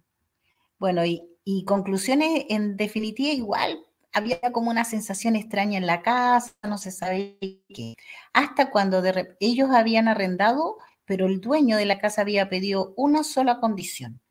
[0.80, 3.80] Bueno, y, y conclusiones, en definitiva, igual
[4.14, 7.36] había como una sensación extraña en la casa, no se sabía
[7.70, 7.96] qué.
[8.34, 13.24] Hasta cuando de ellos habían arrendado, pero el dueño de la casa había pedido una
[13.24, 14.22] sola condición,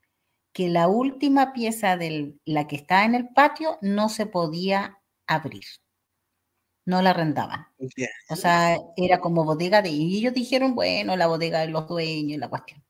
[0.52, 5.64] que la última pieza de la que estaba en el patio no se podía abrir.
[6.84, 7.66] No la arrendaban.
[8.28, 9.90] O sea, era como bodega de...
[9.90, 12.82] Y ellos dijeron, bueno, la bodega de los dueños, la cuestión.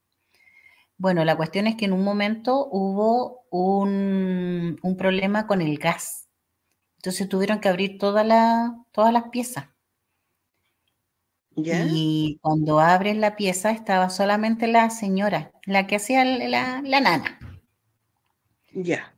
[0.97, 6.29] Bueno, la cuestión es que en un momento hubo un, problema con el gas.
[6.97, 9.67] Entonces tuvieron que abrir todas las piezas.
[11.55, 17.39] Y cuando abren la pieza estaba solamente la señora, la que hacía la, nana.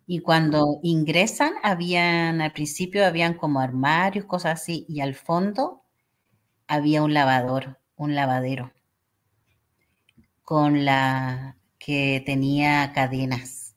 [0.07, 5.83] Y cuando ingresan, habían, al principio habían como armarios, cosas así, y al fondo
[6.67, 8.73] había un lavador, un lavadero,
[10.43, 13.77] con la, que tenía cadenas,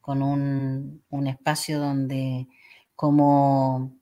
[0.00, 2.46] con un, espacio donde
[2.94, 3.96] como,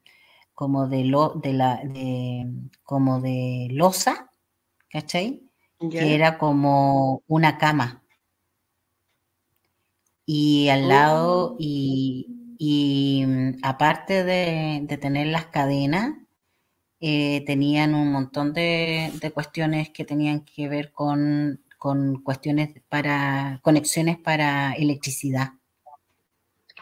[0.54, 2.46] como de, lo, de, la, de,
[2.82, 4.30] como de losa,
[4.90, 5.42] ¿cachai?
[5.90, 8.02] Que era como una cama.
[10.26, 11.56] Y al lado, oh.
[11.58, 16.16] y, mm, aparte de, tener las cadenas,
[17.00, 23.60] eh, tenían un montón de, de, cuestiones que tenían que ver con con cuestiones para
[23.62, 25.52] conexiones para electricidad.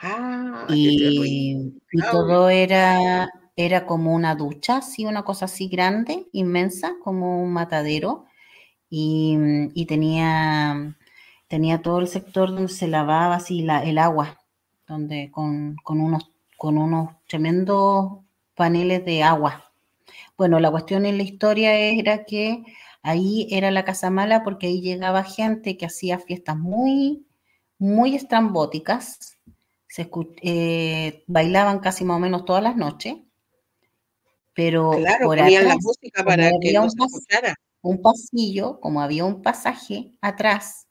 [0.01, 1.79] Ah, y,
[2.11, 8.25] todo era, era como una ducha, sí, una cosa así grande, inmensa, como un matadero.
[8.89, 10.97] Y, tenía,
[11.55, 14.41] tenía todo el sector donde se lavaba así la, el agua,
[14.89, 18.25] donde con, con, unos, con unos tremendos
[18.57, 19.73] paneles de agua.
[20.37, 22.65] Bueno, la cuestión en la historia era que
[23.07, 27.27] Ahí era la casa mala porque ahí llegaba gente que hacía fiestas muy,
[27.79, 29.37] muy estrambóticas.
[29.89, 33.17] Se eh, bailaban casi más o menos todas las noches.
[34.55, 34.93] Pero
[35.23, 36.89] por atrás, la música para que un,
[37.83, 40.84] un pasillo, como había un pasaje atrás,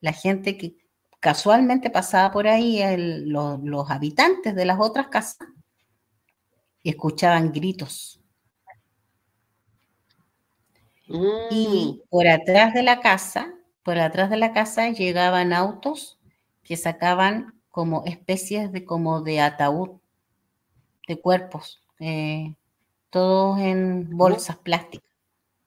[0.00, 0.76] la gente que
[1.20, 2.82] casualmente pasaba por ahí,
[3.26, 5.48] los, los habitantes de las otras casas,
[6.84, 8.20] escuchaban gritos
[11.50, 12.08] y mm.
[12.08, 16.18] por atrás de la casa, por atrás de la casa llegaban autos
[16.64, 20.00] que sacaban como especies de como de ataúd,
[21.06, 22.54] de cuerpos, eh,
[23.10, 25.08] todos en bolsas plásticas.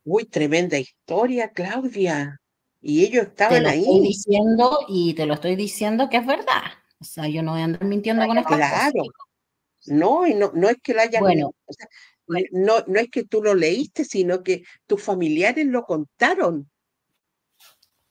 [0.04, 2.42] Uy, tremenda historia, Claudia.
[2.82, 3.80] Y ellos estaban te lo ahí.
[3.80, 6.64] Estoy diciendo y te lo estoy diciendo que es verdad.
[7.00, 9.04] O sea, yo no voy a andar mintiendo con estas claro.
[9.88, 11.22] No, y no, no es que lo hayan.
[11.22, 11.54] Bueno,
[12.52, 16.70] no, no es que tú lo leíste, sino que tus familiares lo contaron.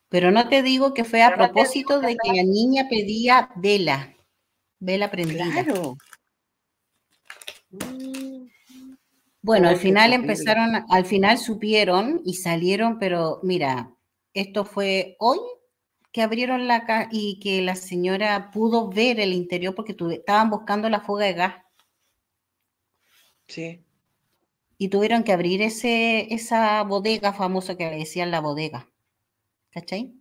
[0.09, 4.14] Pero no te digo que fue a propósito de que la niña pedía vela,
[4.81, 5.45] vela prendida.
[5.53, 5.97] Claro.
[9.43, 13.93] Bueno, al final empezaron, al final supieron y salieron, pero mira,
[14.41, 15.39] esto fue hoy
[16.12, 20.89] que abrieron la casa y que la señora pudo ver el interior porque estaban buscando
[20.89, 21.55] la fuga de gas.
[23.47, 23.84] Sí.
[24.78, 28.89] Y tuvieron que abrir ese, esa bodega famosa que le decían la bodega.
[29.70, 30.14] ¿Cachai?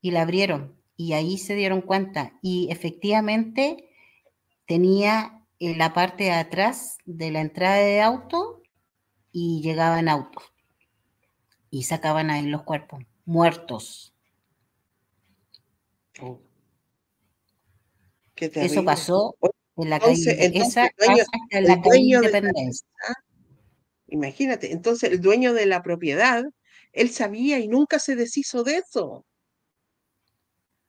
[0.00, 0.76] Y la abrieron.
[0.96, 2.38] Y ahí se dieron cuenta.
[2.42, 3.88] Y efectivamente
[4.66, 8.62] tenía en la parte de atrás de la entrada de auto
[9.32, 10.44] y llegaban autos.
[11.70, 14.12] Y sacaban ahí los cuerpos, muertos.
[16.20, 16.40] Oh.
[18.36, 19.36] Eso pasó
[19.76, 20.90] en la calle, esa
[21.50, 22.86] en la calle Independencia.
[24.08, 26.44] Imagínate, entonces el dueño de la propiedad,
[26.92, 29.24] él sabía y nunca se deshizo de eso.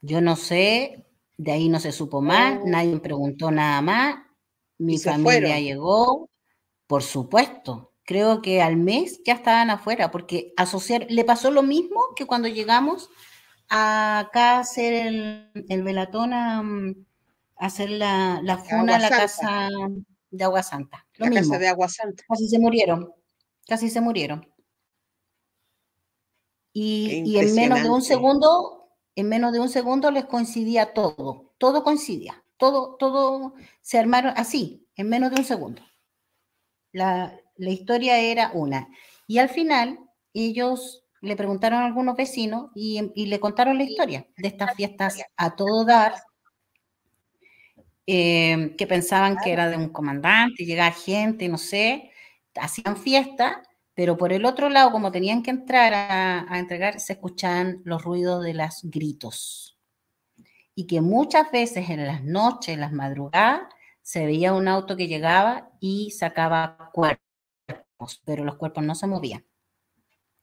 [0.02, 1.06] Yo no sé,
[1.38, 2.68] de ahí no se supo más, oh.
[2.68, 4.16] nadie preguntó nada más,
[4.80, 6.28] mi familia llegó,
[6.88, 7.91] por supuesto.
[8.12, 12.50] Creo que al mes ya estaban afuera, porque asociar, le pasó lo mismo que cuando
[12.50, 13.10] llegamos
[13.70, 16.62] acá a hacer el, el velatón, a,
[17.56, 19.70] hacer la, la funa a la casa
[20.30, 21.08] de Agua Santa.
[21.20, 22.26] la casa de Agua Santa.
[22.28, 23.14] Casi se murieron,
[23.66, 24.46] casi se murieron.
[26.74, 31.54] Y, y, en menos de un segundo, en menos de un segundo les coincidía todo,
[31.58, 35.82] todo coincidía, todo, todo se armaron así, en menos de un segundo.
[36.92, 38.90] La, la historia era una.
[39.28, 40.00] Y al final,
[40.34, 45.56] ellos le preguntaron a algunos vecinos y, le contaron la historia de estas fiestas a
[45.56, 46.16] todo dar
[48.08, 52.12] eh, que pensaban que era de un comandante, llegaba gente, no sé,
[52.56, 53.62] hacían fiesta,
[53.94, 58.44] pero por el otro lado, como tenían que entrar a, entregar, se escuchaban los ruidos
[58.44, 59.78] de los gritos.
[60.74, 63.62] Y que muchas veces en las noches, en las madrugadas,
[64.02, 67.31] se veía un auto que llegaba y sacaba cuerpos,
[68.26, 69.46] pero los cuerpos no se movían.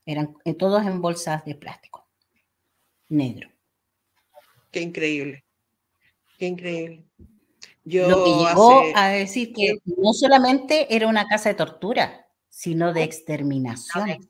[0.04, 2.08] Eran eh, todos en bolsas de plástico
[3.08, 3.50] negro.
[4.70, 5.44] Qué increíble.
[6.38, 7.08] Qué increíble
[7.96, 13.02] lo que llegó a decir que no solamente era una casa de tortura, sino de
[13.02, 14.28] exterminación.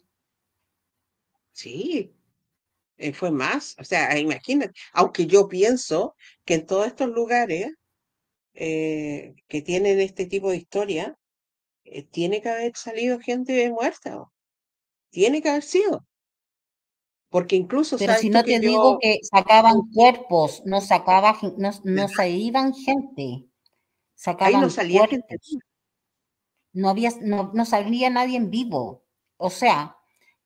[1.53, 2.14] Sí,
[2.97, 3.74] eh, fue más.
[3.79, 6.14] O sea, imagínate, aunque yo pienso
[6.45, 7.72] que en todos estos lugares
[8.55, 11.18] eh, que tienen este tipo de historia,
[11.93, 14.30] eh, tiene que haber salido gente muerta.
[15.11, 16.07] Tiene que haber sido.
[17.30, 17.99] Porque incluso...
[17.99, 23.47] Pero si no te digo que sacaban cuerpos, no sacaban, no, no se iban gente.
[24.14, 25.07] Sacaban no salía
[26.72, 29.05] No, había, no, no salía nadie en vivo.
[29.36, 29.97] O sea,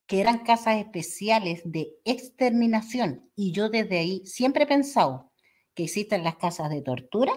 [0.05, 3.31] que eran casas especiales de exterminación.
[3.35, 5.31] Y yo desde ahí siempre he pensado
[5.73, 7.33] que existen las casas de tortura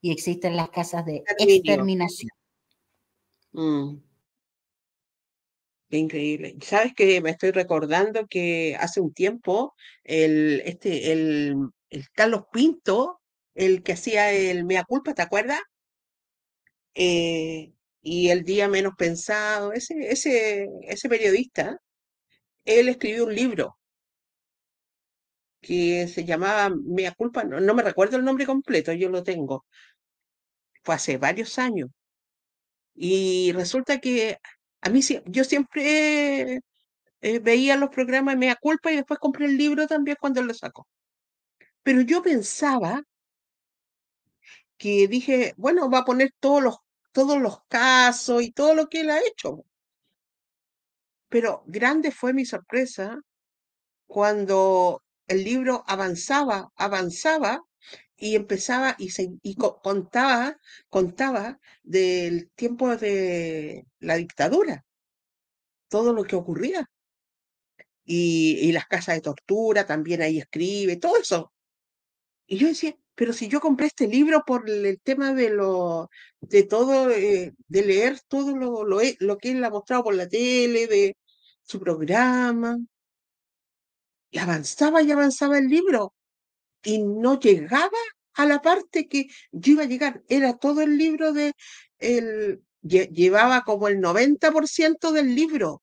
[0.00, 2.30] y existen las casas de exterminación.
[3.54, 4.00] Mm.
[5.90, 6.56] Qué increíble.
[6.62, 9.74] ¿Sabes que Me estoy recordando que hace un tiempo
[10.04, 11.56] el, este, el,
[12.14, 13.20] Carlos Pinto,
[13.54, 15.60] el que hacía el Mea Culpa, ¿te acuerdas?
[16.94, 17.72] Eh,
[18.02, 21.78] y el día menos pensado, ese, ese, ese periodista,
[22.66, 23.78] él escribió un libro
[25.60, 29.64] que se llamaba Mea Culpa, no, no me recuerdo el nombre completo, yo lo tengo.
[30.82, 31.88] Fue hace varios años.
[33.00, 34.38] Y resulta que
[34.80, 36.60] a mí yo siempre
[37.20, 40.88] eh, veía los programas Mea Culpa y después compré el libro también cuando lo sacó.
[41.84, 43.02] Pero yo pensaba
[44.76, 46.76] que dije, bueno, va a poner todos los,
[47.12, 49.64] todos los casos y todo lo que él ha hecho.
[51.28, 53.20] Pero grande fue mi sorpresa
[54.06, 57.62] cuando el libro avanzaba, avanzaba
[58.18, 60.58] y empezaba y, contaba,
[60.88, 64.84] contaba del tiempo de la dictadura,
[65.88, 66.90] todo lo que ocurría.
[68.04, 71.52] Y, y las casas de tortura, también ahí escribe, todo eso.
[72.46, 76.10] Y yo decía, pero si yo compré este libro por el tema de lo,
[76.40, 80.28] de todo, eh, de leer todo lo, lo, lo, que él ha mostrado por la
[80.28, 81.16] tele, de
[81.62, 82.78] su programa,
[84.30, 86.14] y avanzaba y avanzaba el libro,
[86.82, 87.98] y no llegaba
[88.34, 91.54] a la parte que yo iba a llegar, era todo el libro de
[91.98, 95.82] el, llevaba como el 90% del libro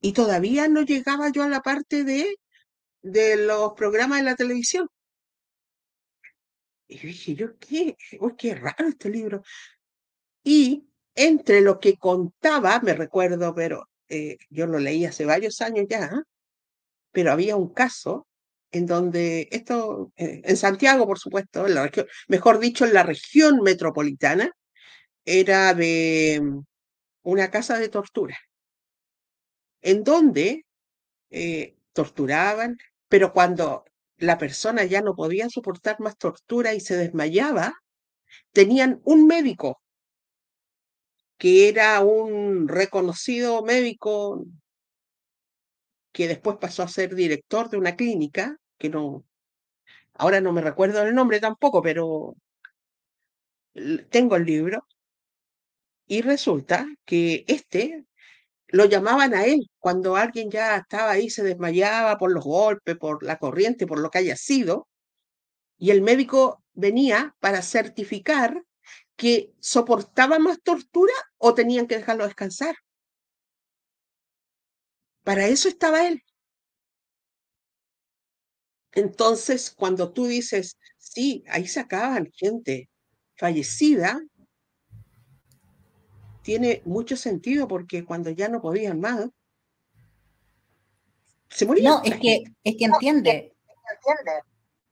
[0.00, 2.36] y todavía no llegaba yo a la parte de,
[3.02, 4.88] de los programas de la televisión.
[6.88, 7.96] Y dije, yo, ¿qué?
[8.36, 9.42] qué raro este libro.
[10.42, 15.86] Y entre lo que contaba, me recuerdo, pero eh, yo lo leí hace varios años
[15.88, 16.10] ya,
[17.12, 18.26] pero había un caso
[18.72, 21.66] en donde esto, eh, en Santiago, por supuesto,
[22.28, 24.52] mejor dicho, en la región metropolitana,
[25.24, 26.60] era de mm,
[27.22, 28.38] una casa de tortura,
[29.82, 30.66] en donde
[31.30, 33.84] eh, torturaban, pero cuando
[34.18, 37.74] la persona ya no podía soportar más tortura y se desmayaba,
[38.52, 39.80] tenían un médico
[41.38, 44.44] que era un reconocido médico
[46.12, 49.24] que después pasó a ser director de una clínica, que no,
[50.14, 52.34] ahora no me recuerdo el nombre tampoco, pero
[54.10, 54.86] tengo el libro,
[56.06, 58.04] y resulta que este
[58.68, 63.22] lo llamaban a él cuando alguien ya estaba ahí, se desmayaba por los golpes, por
[63.22, 64.88] la corriente, por lo que haya sido,
[65.78, 68.62] y el médico venía para certificar
[69.16, 72.76] que soportaba más tortura o tenían que dejarlo descansar.
[75.24, 76.22] Para eso estaba él.
[78.92, 82.90] Entonces, cuando tú dices, sí, ahí sacaban gente
[83.36, 84.20] fallecida,
[86.42, 89.28] tiene mucho sentido porque cuando ya no podían más,
[91.50, 91.92] se morían.
[91.92, 93.56] No, es que, es que entiende.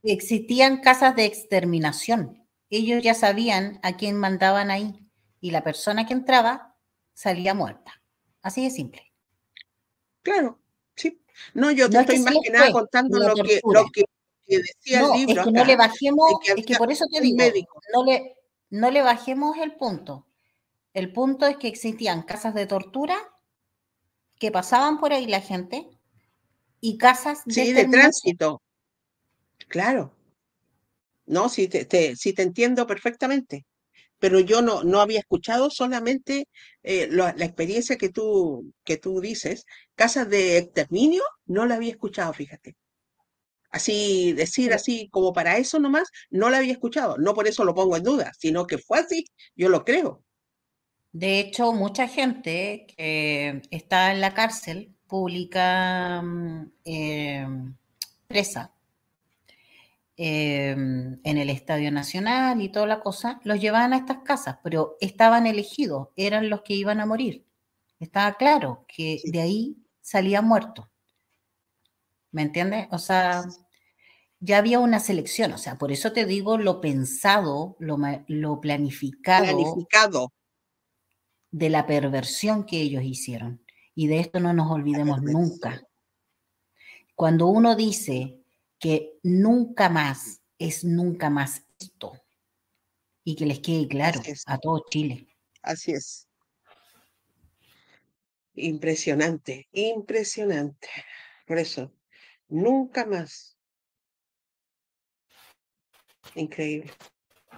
[0.02, 2.46] Existían casas de exterminación.
[2.70, 5.08] Ellos ya sabían a quién mandaban ahí
[5.40, 6.76] y la persona que entraba
[7.14, 8.02] salía muerta.
[8.42, 9.07] Así de simple.
[10.28, 10.58] Claro,
[10.94, 11.20] sí.
[11.54, 14.04] No, yo te estoy más que nada contando lo que, lo que,
[14.46, 15.42] decía el libro.
[15.42, 18.36] Es que no le bajemos, es que por eso te digo, no le,
[18.70, 20.26] no le bajemos el punto.
[20.92, 23.16] El punto es que existían casas de tortura
[24.38, 25.88] que pasaban por ahí la gente
[26.80, 28.60] y casas de, sí, de tránsito.
[29.68, 30.12] Claro.
[31.26, 33.66] No, sí te, te, sí te entiendo perfectamente
[34.18, 36.48] pero yo no, no había escuchado solamente
[36.82, 39.64] eh, la, experiencia que tú, que tú dices.
[39.94, 42.76] Casas de exterminio, no la había escuchado, fíjate.
[43.70, 47.18] Así, decir así como para eso nomás, no la había escuchado.
[47.18, 50.24] No por eso lo pongo en duda, sino que fue así, yo lo creo.
[51.12, 57.46] De hecho, mucha gente que está en la cárcel pública mm, eh,
[58.26, 58.74] presa
[60.20, 64.96] Em, en el Estadio Nacional y toda la cosa, los llevaban a estas casas, pero
[65.00, 67.46] estaban elegidos, eran los que iban a morir.
[68.00, 70.88] Estaba claro que de ahí salían muertos.
[72.32, 72.88] ¿Me entiendes?
[72.90, 73.44] O sea,
[74.40, 77.96] ya había una selección, o sea, por eso te digo lo pensado, lo,
[78.26, 80.32] lo planificado, planificado
[81.52, 83.62] de la perversión que ellos hicieron.
[83.94, 85.80] Y de esto no nos olvidemos nunca.
[87.14, 88.37] Cuando uno dice
[88.78, 92.12] que nunca más es nunca más esto.
[93.24, 95.26] Y que les quede claro a todo Chile.
[95.62, 96.26] Así es.
[98.54, 100.88] Impresionante, impresionante.
[101.46, 101.92] Por eso,
[102.48, 103.56] nunca más.
[106.34, 106.90] Increíble.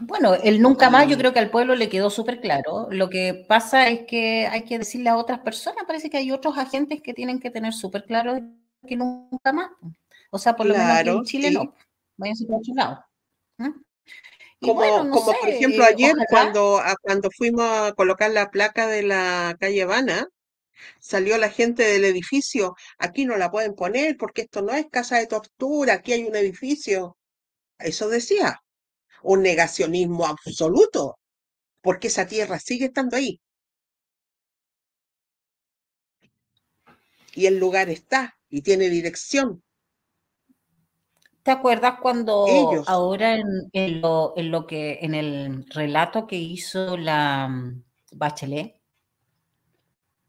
[0.01, 2.89] Bueno, el nunca más yo creo que al pueblo le quedó súper claro.
[2.91, 6.57] Lo que pasa es que hay que decirle a otras personas, parece que hay otros
[6.57, 8.41] agentes que tienen que tener súper claro
[8.87, 9.71] que nunca más.
[10.31, 11.75] O sea, por lo menos en Chile no.
[12.17, 13.05] Váyanse por otro lado.
[14.61, 19.83] Como, como por ejemplo ayer cuando, cuando fuimos a colocar la placa de la calle
[19.83, 20.29] Habana,
[21.01, 25.19] salió la gente del edificio, aquí no la pueden poner porque esto no es casa
[25.19, 27.17] de tortura, aquí hay un edificio.
[27.79, 28.61] Eso decía,
[29.23, 31.19] un negacionismo absoluto,
[31.83, 33.41] porque esa tierra sigue estando ahí.
[37.35, 39.63] Y el lugar está y tiene dirección.
[41.51, 42.47] ¿Te acuerdas cuando
[42.87, 43.35] ahora
[43.73, 47.83] en, lo, que en el relato que hizo la mm,
[48.13, 48.77] Bachelet?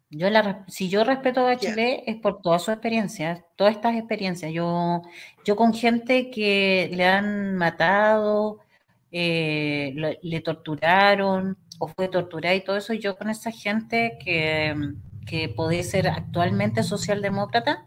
[0.09, 4.51] Yo la, si yo respeto a Bachelet es por toda su experiencia, todas estas experiencias.
[4.51, 5.03] Yo,
[5.45, 8.57] yo con gente que le han matado,
[9.11, 9.93] eh,
[10.23, 14.75] le torturaron o fue torturada y todo eso, yo con esa gente que,
[15.27, 17.85] que puede ser actualmente socialdemócrata,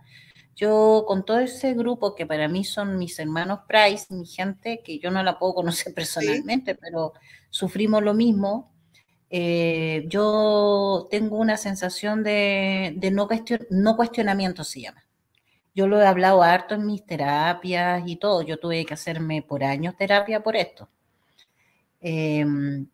[0.56, 4.98] yo con todo ese grupo que para mí son mis hermanos Price, mi gente, que
[4.98, 7.12] yo no la puedo conocer personalmente, pero
[7.50, 8.72] sufrimos lo mismo,
[9.30, 13.28] eh, yo tengo una sensación de, no,
[13.70, 15.04] no cuestionamiento, se llama.
[15.74, 18.42] Yo lo he hablado harto en mis terapias y todo.
[18.42, 20.88] Yo tuve que hacerme por años terapia por esto.
[22.00, 22.86] Em,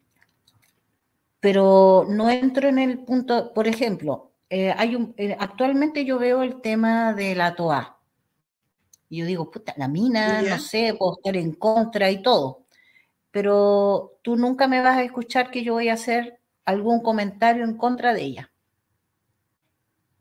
[1.41, 6.43] pero no entro en el punto, por ejemplo, eh, hay un, eh, actualmente yo veo
[6.43, 7.99] el tema de la TOA.
[9.09, 12.67] Y yo digo, puta, la mina, no sé, puedo estar en contra y todo.
[13.31, 17.77] Pero tú nunca me vas a escuchar que yo voy a hacer algún comentario en
[17.77, 18.53] contra de ella.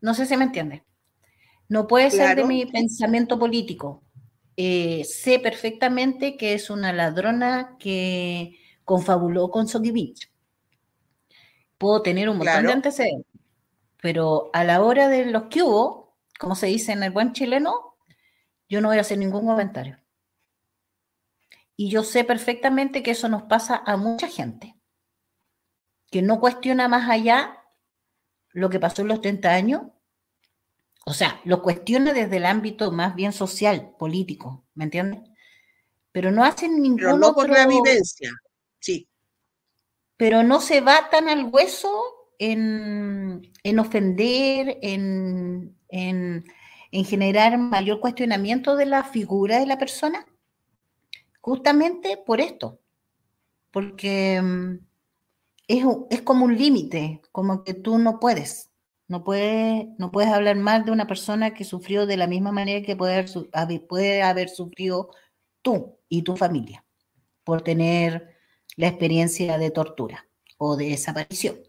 [0.01, 0.84] No sé si me entiende.
[1.67, 4.03] No puede ser de mi pensamiento político.
[4.57, 10.32] Eh, sé perfectamente que es una ladrona que confabuló con Beach.
[11.77, 13.28] Puedo tener un montón de antecedentes,
[14.02, 17.97] pero a la hora de los que hubo, como se dice en el buen chileno,
[18.68, 20.00] yo no voy a hacer ningún comentario.
[21.76, 24.76] Y yo sé perfectamente que eso nos pasa a mucha gente,
[26.12, 27.64] que no cuestiona más allá
[28.52, 29.82] lo que pasó en los 30 años
[31.10, 35.22] o sea, lo cuestiona desde el ámbito más bien social, político, ¿me entiendes?
[36.12, 38.32] Pero no hacen ningún Pero no por la vivencia,
[38.80, 39.10] sí.
[40.18, 46.46] Pero no se va tan al hueso en, ofender, en, en,
[47.06, 50.26] generar mayor cuestionamiento de la figura de la persona,
[51.42, 52.80] justamente por esto,
[53.72, 54.80] porque mm,
[55.68, 58.68] es, es como un límite, como que tú no puedes.
[59.08, 62.86] No, puede, no puedes hablar mal de una persona que sufrió de la misma manera
[62.86, 65.10] que puede haber, puede haber sufrido
[65.64, 66.86] tú y tu familia
[67.44, 68.36] por tener
[68.76, 70.28] la experiencia de tortura
[70.58, 71.68] o de desaparición.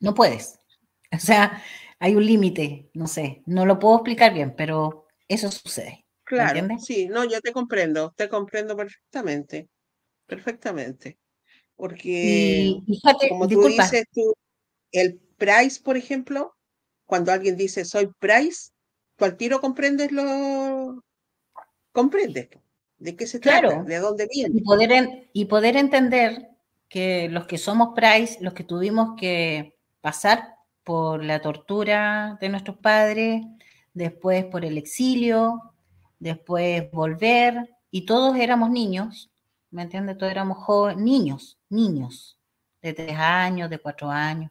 [0.00, 0.58] No puedes.
[1.10, 1.62] O sea,
[2.00, 6.04] hay un límite, no sé, no lo puedo explicar bien, pero eso sucede.
[6.24, 9.70] Claro, sí, no, yo te comprendo, te comprendo perfectamente,
[10.26, 11.18] perfectamente.
[11.76, 12.74] Porque,
[13.30, 14.34] como tú dices, tú,
[14.92, 16.54] el Price, por ejemplo,
[17.06, 18.72] cuando alguien dice soy Price,
[19.16, 21.02] tú al tiro comprendes lo
[21.92, 22.48] comprendes
[22.98, 24.58] de qué se trata, de dónde viene.
[24.58, 26.48] Y poder, y poder entender
[26.88, 32.78] que los que somos Price, los que tuvimos que pasar por la tortura de nuestros
[32.78, 33.42] padres,
[33.92, 35.74] después por el exilio,
[36.18, 39.30] después volver, y todos éramos niños,
[39.70, 40.18] ¿me entiendes?
[40.18, 42.38] Todos éramos jóvenes, niños, niños,
[42.82, 44.50] de tres años, de cuatro años.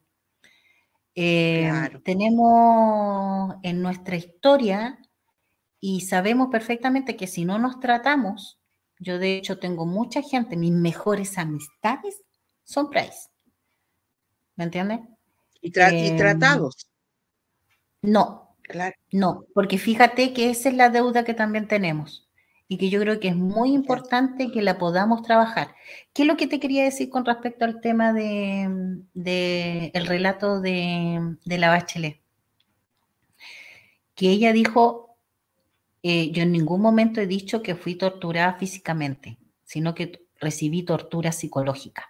[1.15, 1.71] Eh,
[2.03, 4.99] tenemos en nuestra historia
[5.79, 8.59] y sabemos perfectamente que si no nos tratamos,
[8.99, 12.21] yo de hecho tengo mucha gente, mis mejores amistades
[12.63, 13.29] son Price.
[14.55, 14.99] ¿Me entiendes?
[15.61, 16.87] ¿Y, em, tratados?
[18.01, 18.95] No, claro.
[19.11, 22.27] no, porque fíjate que esa es la deuda que también tenemos
[22.67, 25.73] y que yo creo que es muy importante que la podamos trabajar.
[26.13, 29.03] ¿Qué es lo que te quería decir con respecto al tema de,
[29.93, 32.19] el relato de, la Bachelet?
[34.15, 35.17] Que ella dijo,
[36.03, 41.31] eh, yo en ningún momento he dicho que fui torturada físicamente, sino que recibí tortura
[41.31, 42.09] psicológica.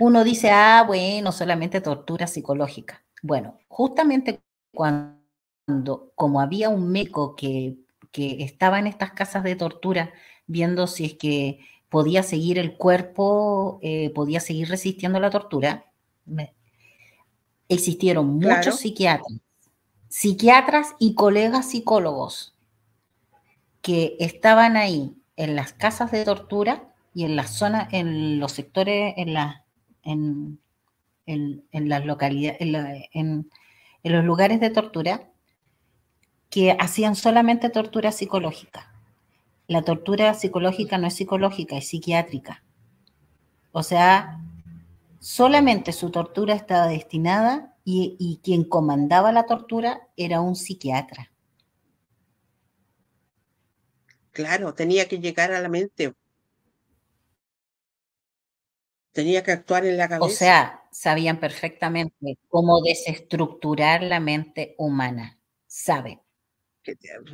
[0.00, 3.04] Uno dice, ah, bueno, solamente tortura psicológica.
[3.22, 4.40] Bueno, justamente
[4.72, 7.76] cuando, como había un meco que
[8.16, 10.10] que estaba en estas casas de tortura
[10.46, 11.58] viendo si es que
[11.90, 15.84] podía seguir el cuerpo, eh, podía seguir resistiendo la tortura,
[17.68, 19.40] existieron muchos psiquiatras,
[20.08, 22.56] psiquiatras y colegas psicólogos
[23.82, 29.14] que estaban ahí en las casas de tortura y en las zonas, en los sectores,
[29.16, 29.64] en, la,
[30.02, 30.60] en,
[31.72, 33.50] las localidades, en
[34.04, 35.30] los lugares de tortura,
[36.50, 38.92] que hacían solamente tortura psicológica.
[39.66, 42.62] La tortura psicológica no es psicológica, es psiquiátrica.
[43.72, 44.38] O sea,
[45.18, 51.32] solamente su tortura estaba destinada y, quien comandaba la tortura era un psiquiatra.
[54.32, 56.14] Claro, tenía que llegar a la mente.
[59.16, 60.26] Tenía que actuar en la cabeza.
[60.26, 65.38] O sea, sabían perfectamente cómo desestructurar la mente humana.
[65.66, 66.20] Saben.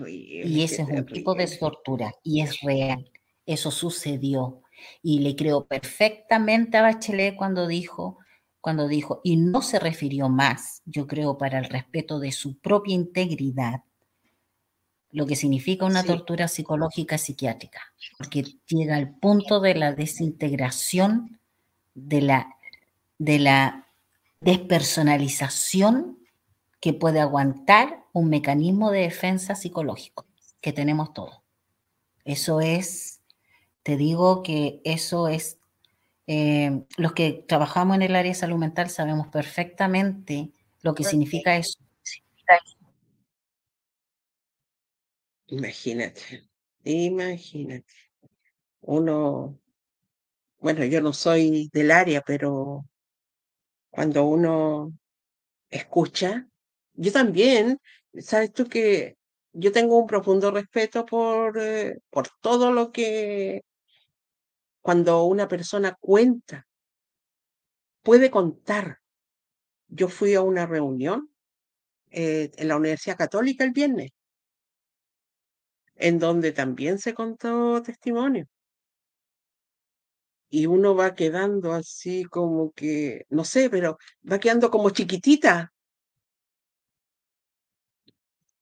[0.06, 3.10] Y ese es un tipo de tortura y es real.
[3.44, 4.62] Eso sucedió.
[5.02, 8.18] Y le creo perfectamente a Bachelet cuando dijo,
[8.60, 12.94] cuando dijo, y no se refirió más, yo creo, para el respeto de su propia
[12.94, 13.82] integridad,
[15.10, 17.80] lo que significa una tortura psicológica psiquiátrica,
[18.18, 21.40] porque llega al punto de la desintegración,
[21.94, 22.56] de la,
[23.18, 23.88] de la
[24.40, 26.18] despersonalización
[26.80, 30.26] que puede aguantar un mecanismo de defensa psicológico
[30.60, 31.42] que tenemos todos.
[32.24, 33.22] Eso es,
[33.82, 35.58] te digo que eso es,
[36.26, 41.56] eh, los que trabajamos en el área de salud mental sabemos perfectamente lo que significa
[41.56, 41.78] eso.
[45.46, 46.48] Imagínate,
[46.84, 47.92] imagínate.
[48.80, 49.58] Uno,
[50.62, 52.86] bueno, yo no soy del área, pero
[53.90, 54.92] cuando uno
[55.70, 56.48] escucha,
[56.94, 57.80] yo también,
[58.20, 59.16] sabes tú que
[59.52, 63.62] yo tengo un profundo respeto por, eh, por todo lo que
[64.82, 66.66] cuando una persona cuenta,
[68.02, 68.98] puede contar.
[69.88, 71.30] Yo fui a una reunión
[72.10, 74.10] eh, en la Universidad Católica el viernes,
[75.96, 78.46] en donde también se contó testimonio
[80.54, 83.96] y uno va quedando así como que, no sé, pero
[84.30, 85.72] va quedando como chiquitita.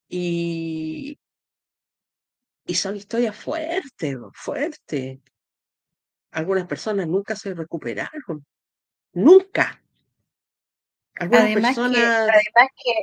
[0.09, 1.19] Y,
[2.65, 5.19] y son historias fuertes, fuertes.
[6.31, 8.47] Algunas personas nunca se recuperaron,
[9.13, 9.83] nunca.
[11.21, 12.31] Algunas personas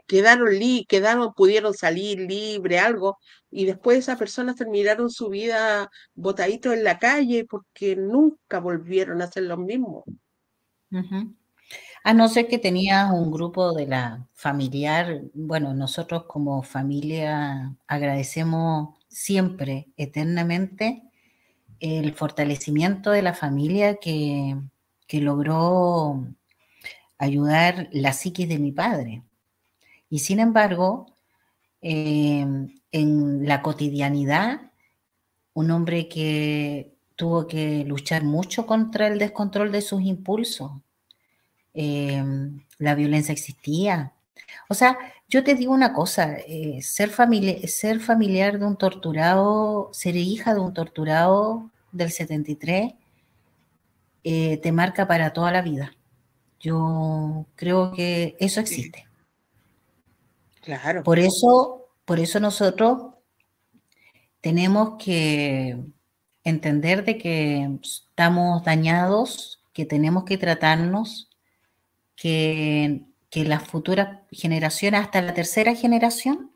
[0.08, 3.20] quedaron, li quedaron, pudieron salir libre, algo,
[3.52, 9.26] y después esas personas terminaron su vida botaditos en la calle porque nunca volvieron a
[9.26, 10.04] hacer lo mismo.
[12.04, 18.96] A no ser que tenías un grupo de la familiar, bueno, nosotros como familia agradecemos
[19.10, 21.04] siempre, eternamente,
[21.80, 24.58] el fortalecimiento de la familia que,
[25.06, 26.26] que logró
[27.18, 29.24] ayudar la psiquis de mi padre.
[30.10, 31.08] Y sin embargo,
[31.82, 34.72] em, en la cotidianidad,
[35.54, 40.72] un hombre que tuvo que luchar mucho contra el descontrol de sus impulsos.
[41.74, 44.14] Em, la violencia existía.
[44.70, 44.98] O sea,
[45.30, 47.12] yo te digo una cosa, eh, ser,
[47.68, 52.94] ser familiar de un torturado, ser hija de un torturado del 73,
[54.24, 55.94] eh, te marca para toda la vida.
[56.60, 59.08] Yo creo que eso existe.
[60.62, 61.04] Claro.
[61.04, 63.14] Por eso, por eso nosotros
[64.42, 65.78] tenemos que
[66.44, 71.30] entender de que estamos dañados, que tenemos que tratarnos,
[72.16, 76.52] que, que las futuras generaciones, hasta la tercera generación,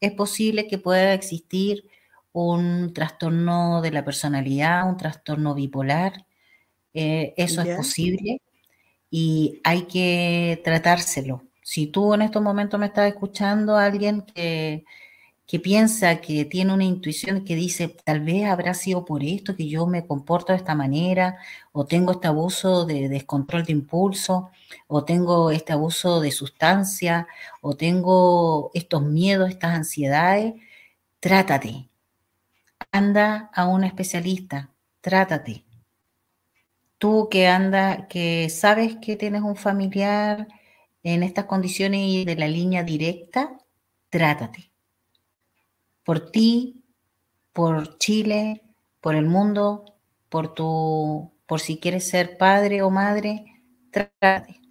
[0.00, 1.88] es posible que pueda existir
[2.32, 6.26] un trastorno de la personalidad, un trastorno bipolar.
[6.94, 8.40] Eh, eso es posible
[9.12, 11.42] y hay que tratárselo.
[11.62, 14.84] Si tú en estos momentos me estás escuchando alguien que,
[15.46, 19.68] que piensa que tiene una intuición que dice, tal vez habrá sido por esto que
[19.68, 21.36] yo me comporto de esta manera,
[21.72, 24.50] o tengo este abuso de descontrol de impulso,
[24.88, 27.28] o tengo este abuso de sustancia,
[27.60, 30.54] o tengo estos miedos, estas ansiedades,
[31.20, 31.90] trátate.
[32.92, 34.70] Anda a un especialista,
[35.02, 35.64] trátate
[37.02, 40.46] tú que anda, que sabes que tienes un familiar
[41.02, 43.58] en estas condiciones y de la línea directa,
[44.08, 44.70] trátate.
[46.04, 46.84] Por ti,
[47.52, 48.62] por Chile,
[49.00, 49.96] por el mundo,
[50.28, 53.46] por tu, por si quieres ser padre o madre,
[53.90, 54.61] trátate.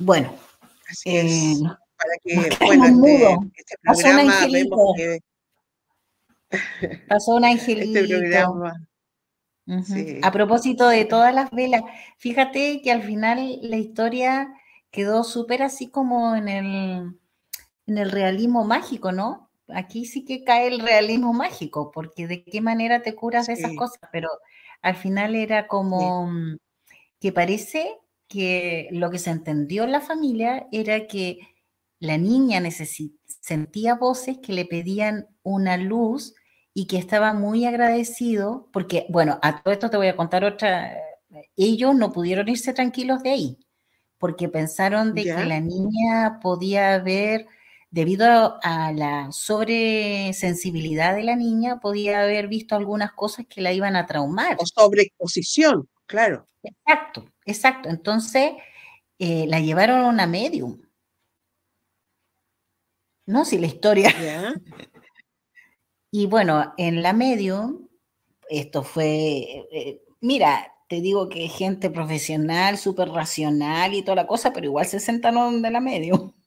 [0.00, 0.34] Bueno,
[0.90, 1.56] Así eh,
[1.96, 2.86] para que, bueno,
[3.54, 5.20] este, este programa vemos que...
[7.08, 8.64] Pasó un este angelito.
[10.22, 11.82] A propósito de todas las velas,
[12.16, 14.52] fíjate que al final la historia
[14.90, 17.14] quedó súper así como en el,
[17.86, 19.50] en el realismo mágico, ¿no?
[19.68, 23.76] Aquí sí que cae el realismo mágico, porque de qué manera te curas de esas
[23.76, 24.28] cosas, pero
[24.82, 26.56] al final era como mm,
[27.20, 27.96] que parece
[28.30, 31.40] que lo que se entendió en la familia era que
[31.98, 32.62] la niña
[33.26, 36.34] sentía voces que le pedían una luz
[36.72, 40.96] y que estaba muy agradecido, porque, bueno, a todo esto te voy a contar otra,
[41.56, 43.58] ellos no pudieron irse tranquilos de ahí,
[44.16, 47.48] porque pensaron de que la niña podía haber,
[47.90, 53.96] debido a la sobresensibilidad de la niña, podía haber visto algunas cosas que la iban
[53.96, 54.56] a traumar.
[54.60, 56.46] O sobreexposición, claro.
[56.62, 57.88] Exacto, exacto.
[57.88, 58.52] Entonces
[59.18, 60.80] eh, la llevaron a una medium.
[63.26, 64.12] No, si la historia.
[66.10, 67.88] y bueno, en la medium,
[68.50, 74.52] esto fue, eh, mira, te digo que gente profesional, súper racional y toda la cosa,
[74.52, 76.32] pero igual se sentaron de la medium.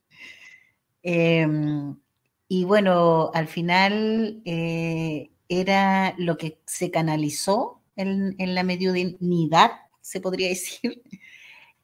[1.04, 2.00] Em,
[2.48, 9.72] y bueno, al final eh, era lo que se canalizó en, en la mediunidad
[10.02, 11.02] se podría decir,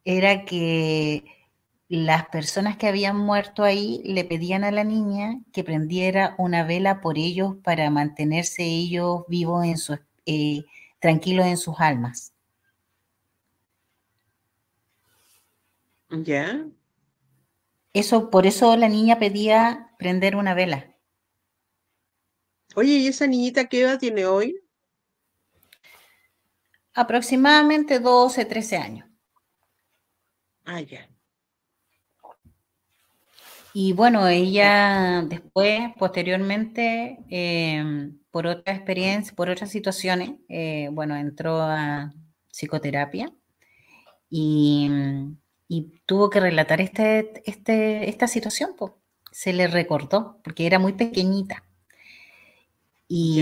[0.03, 1.23] era que
[1.89, 7.01] las personas que habían muerto ahí le pedían a la niña que prendiera una vela
[7.01, 10.65] por ellos para mantenerse ellos vivos en su, eh,
[10.99, 12.33] tranquilos en sus almas.
[16.11, 16.69] Ya.
[17.93, 20.95] Eso, por eso la niña pedía prender una vela.
[22.75, 24.59] Oye, ¿y esa niñita qué edad tiene hoy?
[26.99, 29.07] Aproximadamente 12, 13 años.
[30.65, 31.09] Ah, ya.
[33.73, 41.61] Y bueno, ella después, posteriormente, em, por otra experiencia, por otras situaciones, eh, bueno, entró
[41.61, 42.13] a
[42.51, 43.31] psicoterapia
[44.29, 44.91] y,
[46.05, 48.91] tuvo que relatar este, este, esta situación, pues.
[49.31, 51.63] se le recordó, porque era muy pequeñita.
[53.07, 53.41] Y,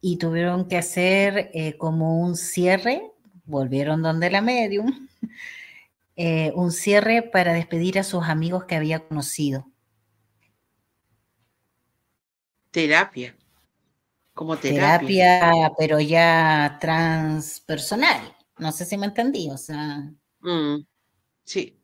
[0.00, 3.12] y tuvieron que hacer eh, como un cierre,
[3.44, 5.08] volvieron donde la medium,
[6.16, 9.66] eh, un cierre para despedir a sus amigos que había conocido.
[12.70, 13.36] Terapia.
[14.34, 15.40] Como terapia.
[15.40, 18.36] Terapia, pero ya transpersonal.
[18.58, 20.12] No sé si me entendí, o sea.
[20.40, 20.86] Mm,
[21.44, 21.80] sí.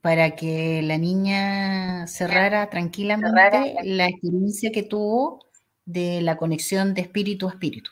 [0.00, 5.44] para que la niña cerrara tranquilamente la experiencia que tuvo
[5.84, 7.90] de la conexión de espíritu a espíritu,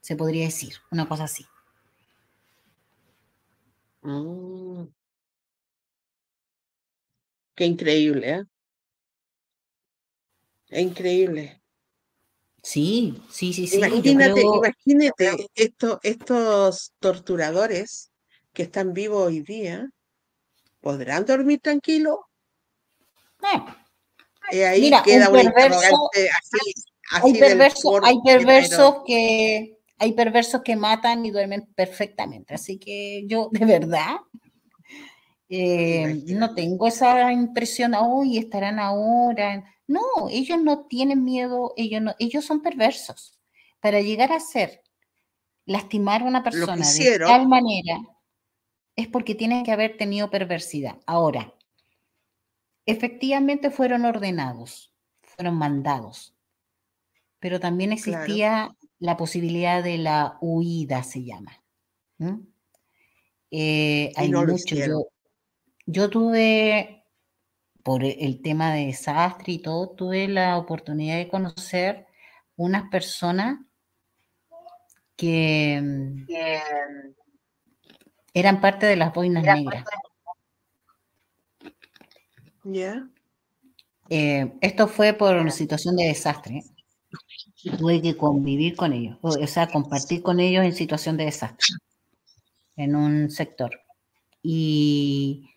[0.00, 1.46] se podría decir, una cosa así.
[4.02, 4.84] Mm.
[7.54, 8.44] Qué increíble, ¿eh?
[10.80, 11.62] Increíble.
[12.62, 13.76] Sí, sí, sí, sí.
[13.76, 15.48] Imagínate, imagínate
[16.02, 18.10] estos torturadores
[18.52, 19.90] que están vivos hoy día,
[20.80, 22.18] ¿podrán dormir tranquilos?
[24.52, 26.74] Y ahí queda un, así
[27.12, 27.32] hay,
[28.24, 32.54] perversos que hay perversos que matan y duermen perfectamente.
[32.54, 34.16] Así que yo, de verdad,
[35.48, 39.64] eh, no tengo esa impresión, hoy estarán ahora.
[39.86, 43.38] No, ellos no tienen miedo, ellos, no, ellos son perversos.
[43.80, 44.82] Para llegar a ser,
[45.66, 48.00] lastimar a una persona de tal manera,
[48.96, 50.98] es porque tienen que haber tenido perversidad.
[51.06, 51.54] Ahora,
[52.86, 56.34] efectivamente fueron ordenados, fueron mandados
[57.42, 61.60] pero también existía la posibilidad de la huida, se llama.
[63.50, 64.76] Eh, hay mucho.
[64.76, 65.08] Yo,
[65.84, 67.04] yo tuve,
[67.82, 72.06] por el tema de desastre y todo, tuve la oportunidad de conocer
[72.54, 73.58] unas personas
[75.16, 76.26] que mm,
[78.34, 79.84] eran parte de las boinas negras.
[84.08, 86.62] Eh, esto fue por una situación de desastre.
[87.70, 91.76] Tuve que convivir con ellos, o sea, compartir con ellos en situación de desastre,
[92.76, 93.70] en un sector.
[94.42, 95.48] Y,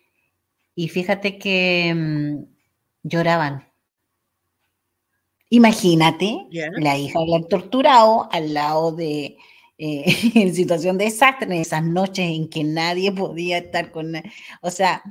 [0.74, 2.44] y fíjate que mm,
[3.02, 3.68] lloraban.
[5.50, 6.46] Imagínate
[6.78, 9.36] la hija del torturado al lado de,
[9.78, 10.04] eh,
[10.34, 14.12] en situación de desastre, en esas noches en que nadie podía estar con,
[14.62, 15.02] o sea,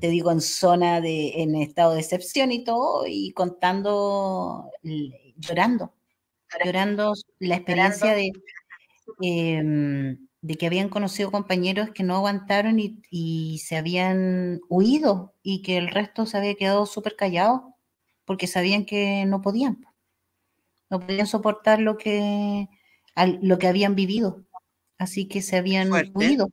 [0.00, 4.70] te digo, en zona de, en estado de excepción y todo, y contando,
[5.36, 5.92] llorando
[6.62, 8.30] llorando la experiencia de,
[9.20, 15.78] em, de que habían conocido compañeros que no aguantaron y, se habían huido y que
[15.78, 17.74] el resto se había quedado súper callado
[18.26, 19.86] porque sabían que no podían,
[20.90, 22.68] no podían soportar lo que,
[23.40, 24.44] lo que habían vivido,
[24.98, 26.50] así que se habían huido.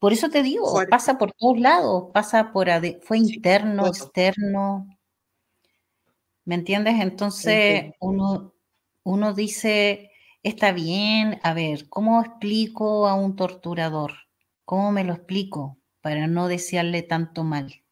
[0.00, 2.68] Por eso te digo, pasa por todos lados, pasa por,
[3.02, 4.88] fue interno, externo,
[6.44, 6.94] ¿Me entiendes?
[7.00, 8.54] Entonces uno,
[9.02, 10.10] uno dice,
[10.42, 14.12] está bien, a ver, ¿cómo explico a un torturador?
[14.64, 17.82] ¿Cómo me lo explico para no desearle tanto mal?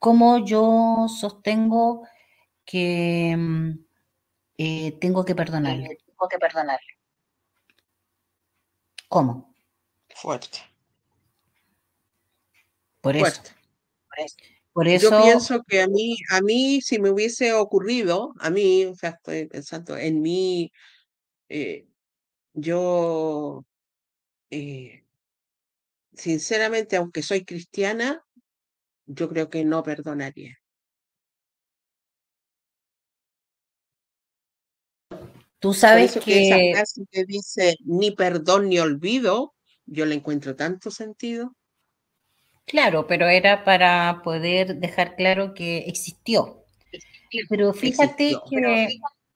[0.00, 2.06] ¿Cómo yo sostengo
[2.64, 3.70] que mm,
[4.58, 5.98] eh, tengo que perdonarle?
[6.04, 6.98] Tengo que perdonarle.
[9.08, 9.54] ¿Cómo?
[10.14, 10.58] Fuerte.
[13.00, 13.42] Por eso.
[14.08, 14.36] Por eso.
[14.74, 19.10] Yo pienso que a mí, a mí, si me hubiese ocurrido, a mí, o sea,
[19.10, 20.72] estoy pensando en mí,
[21.50, 21.86] eh,
[22.54, 23.66] yo,
[24.50, 25.04] eh,
[26.14, 28.24] sinceramente, aunque soy cristiana,
[29.04, 30.58] yo creo que no perdonaría.
[35.58, 39.54] Tú sabes que, esa frase que dice ni perdón ni olvido,
[39.86, 41.54] yo le encuentro tanto sentido.
[42.66, 46.64] Claro, pero era para poder dejar claro que existió.
[47.48, 48.88] Pero fíjate que,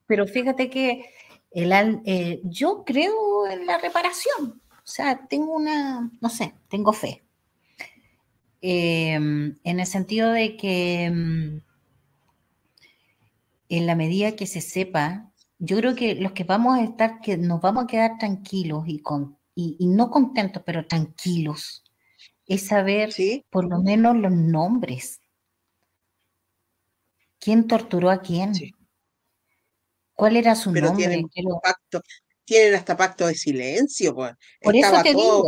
[0.06, 1.06] pero fíjate que
[1.50, 1.72] el,
[2.04, 4.60] eh, yo creo en la reparación.
[4.70, 7.22] O sea, tengo una, no sé, tengo fe.
[8.60, 11.60] Em, en el sentido de que em,
[13.68, 17.36] en la medida que se sepa yo creo que los que vamos a estar, que
[17.36, 21.82] nos vamos a quedar tranquilos y, con, y, no contentos, pero tranquilos,
[22.46, 23.10] es saber
[23.50, 25.20] por lo menos los nombres.
[27.38, 28.52] ¿Quién torturó a quién?
[30.14, 30.96] ¿Cuál era su nombre?
[30.96, 31.28] Tienen,
[31.62, 32.00] pacto,
[32.44, 34.14] tienen hasta pacto de silencio.
[34.14, 34.32] Pues.
[34.62, 35.44] Por eso te digo,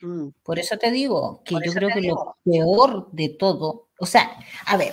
[0.00, 0.28] mm.
[0.42, 4.76] Por eso te digo que yo creo que lo peor de todo, o sea, a
[4.76, 4.92] ver,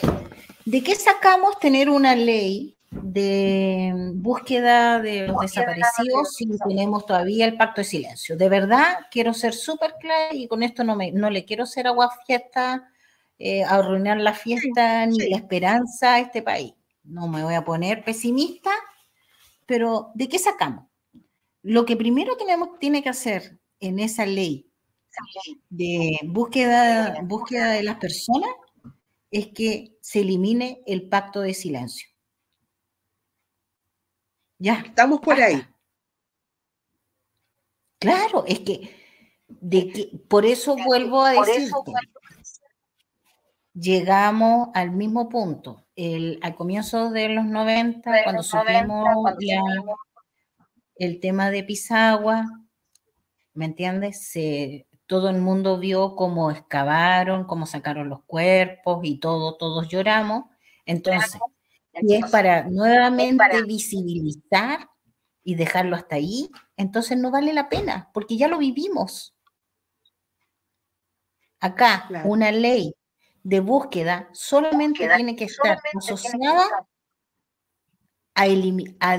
[0.65, 7.57] ¿de qué sacamos tener una ley de búsqueda de los desaparecidos si tenemos todavía el
[7.57, 8.38] pacto de silencio.
[8.38, 11.88] De verdad, quiero ser súper clara y con esto no, me, no le quiero ser
[11.88, 12.89] agua fiesta,
[13.39, 16.73] eh, arruinar la fiesta ni la esperanza a este país.
[17.03, 18.72] No me voy a poner pesimista,
[19.65, 20.85] pero ¿de qué sacamos?
[21.64, 24.72] Lo que primero tenemos, tiene que hacer en esa ley
[25.69, 28.49] de búsqueda, búsqueda de las personas
[29.31, 32.07] es que se elimine el pacto de silencio.
[34.59, 34.84] Ya.
[34.85, 35.65] Estamos por ahí.
[37.99, 38.95] Claro, es que,
[39.47, 41.71] de que por eso vuelvo a decir.
[43.73, 45.85] Llegamos al mismo punto.
[45.95, 49.07] El, al comienzo de los 90, cuando supimos
[50.95, 52.45] el tema de Pisagua,
[53.53, 54.29] ¿me entiendes?
[54.29, 60.45] Se, todo el mundo vio cómo excavaron, cómo sacaron los cuerpos y todo, todos lloramos.
[60.85, 61.39] Entonces,
[62.01, 64.89] y es para nuevamente visibilizar
[65.43, 69.33] y dejarlo hasta ahí, entonces no vale la pena, porque ya lo vivimos.
[71.59, 72.93] Acá, una ley
[73.43, 76.85] de búsqueda solamente tiene que estar asociada
[78.35, 79.17] a,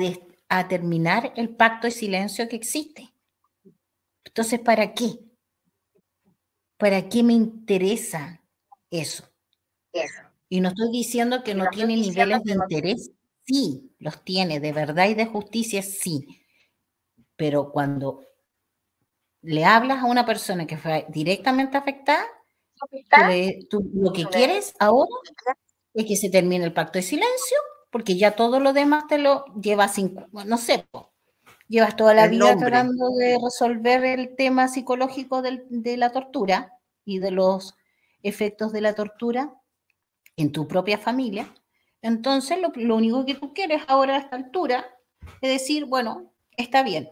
[0.48, 3.12] a terminar el pacto de silencio que existe.
[4.24, 5.18] Entonces, ¿para qué?
[6.76, 8.40] ¿Para qué me interesa
[8.90, 9.24] eso?
[9.92, 10.27] Eso.
[10.48, 13.10] Y no estoy diciendo que no, tiene niveles de interés,
[13.44, 16.26] sí, los tiene, de verdad y de justicia, sí.
[17.36, 18.22] Pero cuando
[19.42, 22.24] le hablas a una persona que fue directamente afectada,
[23.92, 25.08] lo que quieres ahora
[25.94, 27.58] es que se termine el pacto de silencio,
[27.90, 30.86] porque ya todo lo demás te lo llevas sin, no sé,
[31.68, 36.72] llevas toda la vida tratando de resolver el tema psicológico de la tortura
[37.04, 37.74] y de los
[38.22, 39.54] efectos de la tortura
[40.38, 41.52] en tu propia familia,
[42.00, 44.86] entonces lo, único que tú quieres ahora a esta altura
[45.40, 47.10] es decir, bueno, está bien,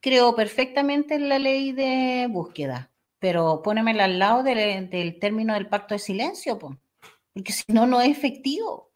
[0.00, 5.94] creo perfectamente en la ley de búsqueda, pero pónemela al lado del, término del pacto
[5.94, 8.90] de silencio, porque si no, no es efectivo.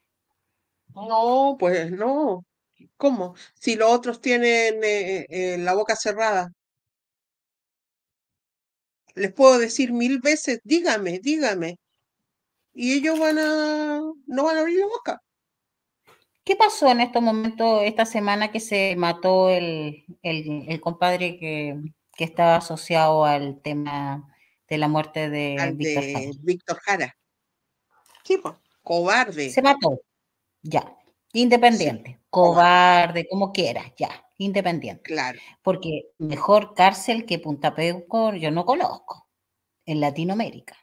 [0.94, 2.44] No, pues no.
[2.96, 3.34] ¿Cómo?
[3.54, 6.52] Si los otros tienen eh, eh, la boca cerrada.
[9.14, 11.78] Les puedo decir mil veces, dígame, dígame
[12.76, 15.22] y ellos van a, no van a abrir la boca.
[16.44, 20.04] ¿Qué pasó en estos momentos, esta semana que se mató el,
[20.82, 21.80] compadre que,
[22.18, 24.32] estaba asociado al tema
[24.68, 26.30] de la muerte de, Víctor, Jara.
[26.42, 27.16] Víctor Jara?
[28.24, 29.50] Sí, pues, cobarde.
[29.50, 30.00] Se mató,
[30.62, 30.96] ya,
[31.32, 35.02] independiente, cobarde, como quieras, ya, independiente.
[35.02, 35.38] Claro.
[35.62, 39.28] Porque mejor cárcel que Punta Peuco yo no conozco
[39.86, 40.76] en Latinoamérica.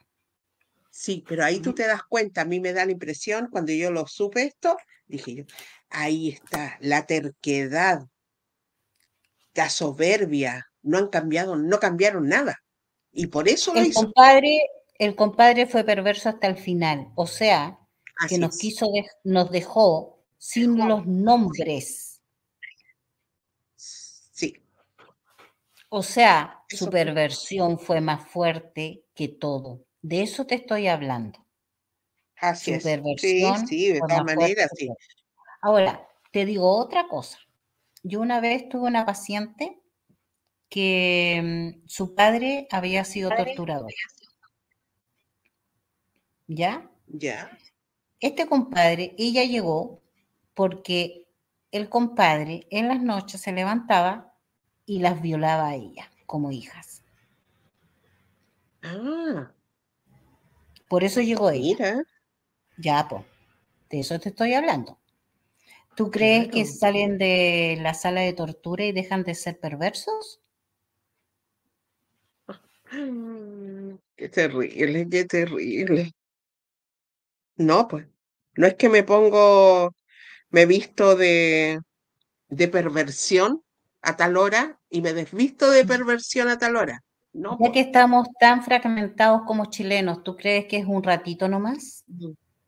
[0.96, 3.90] Sí, pero ahí tú te das cuenta, a mí me da la impresión, cuando yo
[3.90, 4.76] lo supe esto,
[5.06, 5.44] dije yo,
[5.90, 8.06] ahí está, la terquedad,
[9.54, 12.62] la soberbia, no han cambiado, no cambiaron nada.
[13.10, 14.56] Y por eso el compadre,
[15.00, 17.76] el compadre fue perverso hasta el final, o sea,
[18.28, 18.86] que nos quiso,
[19.24, 22.22] nos dejó sin los nombres.
[23.74, 24.62] Sí.
[25.88, 29.83] O sea, su perversión fue más fuerte que todo.
[30.04, 31.42] De eso te estoy hablando.
[32.36, 32.82] Así es.
[33.16, 34.90] Sí, sí, de todas maneras, sí.
[35.62, 37.38] Ahora, te digo otra cosa.
[38.02, 39.80] Yo una vez tuve una paciente
[40.68, 41.40] que
[41.82, 43.90] mm, su padre había sido torturador.
[46.48, 46.90] ¿Ya?
[47.06, 47.58] Ya.
[48.20, 50.02] Este compadre, ella llegó
[50.52, 51.28] porque
[51.70, 54.34] el compadre en las noches se levantaba
[54.84, 57.02] y las violaba a ella como hijas.
[58.82, 59.53] Ah.
[60.94, 62.04] Por eso llegó ella.
[62.78, 63.24] Ya, pues,
[63.90, 65.00] de eso te estoy hablando.
[65.96, 70.40] ¿Tú crees que salen de la sala de tortura y dejan de ser perversos?
[74.16, 76.12] Qué terrible, qué terrible.
[77.56, 78.06] No, pues,
[78.54, 79.96] no es que me pongo,
[80.50, 81.80] me visto de,
[82.50, 83.64] de perversión
[84.00, 87.02] a tal hora y me desvisto de perversión a tal hora.
[87.34, 92.04] No, ya que estamos tan fragmentados como chilenos, ¿tú crees que es un ratito nomás?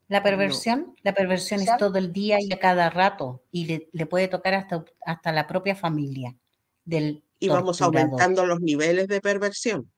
[0.07, 0.95] la perversión.
[1.03, 4.85] La perversión es todo el día y a cada rato y le, puede tocar hasta,
[5.05, 6.35] hasta la propia familia
[6.85, 9.91] del Y vamos aumentando los niveles de perversión.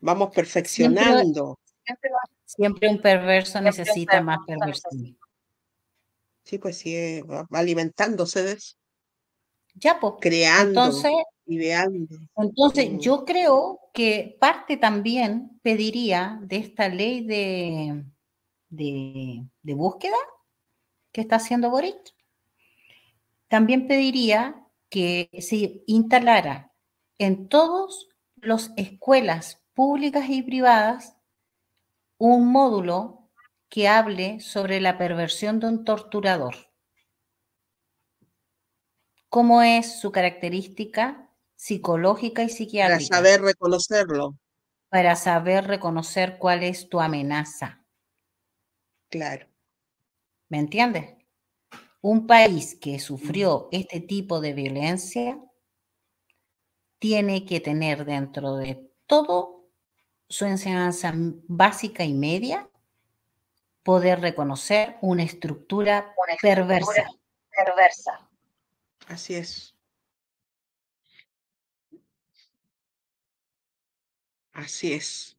[0.00, 1.58] Vamos perfeccionando.
[2.44, 5.16] Siempre, un perverso necesita más perversión.
[6.44, 8.74] Sí, pues sí, eh, va alimentándose de eso.
[9.74, 10.14] Ya, pues.
[10.20, 11.12] Creando, entonces,
[11.46, 12.98] Entonces, mm.
[12.98, 18.04] yo creo que parte también pediría de esta ley de,
[18.68, 20.16] de, de búsqueda
[21.12, 22.14] que está haciendo Boric,
[23.48, 26.72] también pediría que se instalara
[27.18, 31.16] en todas las escuelas públicas y privadas
[32.18, 33.30] un módulo
[33.68, 36.54] que hable sobre la perversión de un torturador.
[39.28, 41.31] ¿Cómo es su característica
[41.62, 43.08] psicológica y psiquiátrica?
[43.08, 44.36] Para saber reconocerlo.
[44.88, 47.86] Para saber reconocer cuál es tu amenaza.
[49.08, 49.46] Claro.
[50.48, 51.14] ¿Me entiendes?
[52.00, 55.40] Un país que sufrió este tipo de violencia
[56.98, 59.68] tiene que tener dentro de todo
[60.28, 62.68] su enseñanza básica y media
[63.84, 67.06] poder reconocer una estructura, perversa.
[67.56, 68.28] perversa.
[69.06, 69.71] Así es.
[74.52, 75.36] Así es.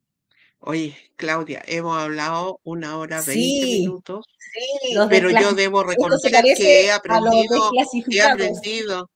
[0.65, 6.91] Oye, Claudia, hemos hablado una hora veinte minutos, sí, pero yo debo reconocer que he
[6.91, 7.71] aprendido,
[8.09, 9.09] he aprendido,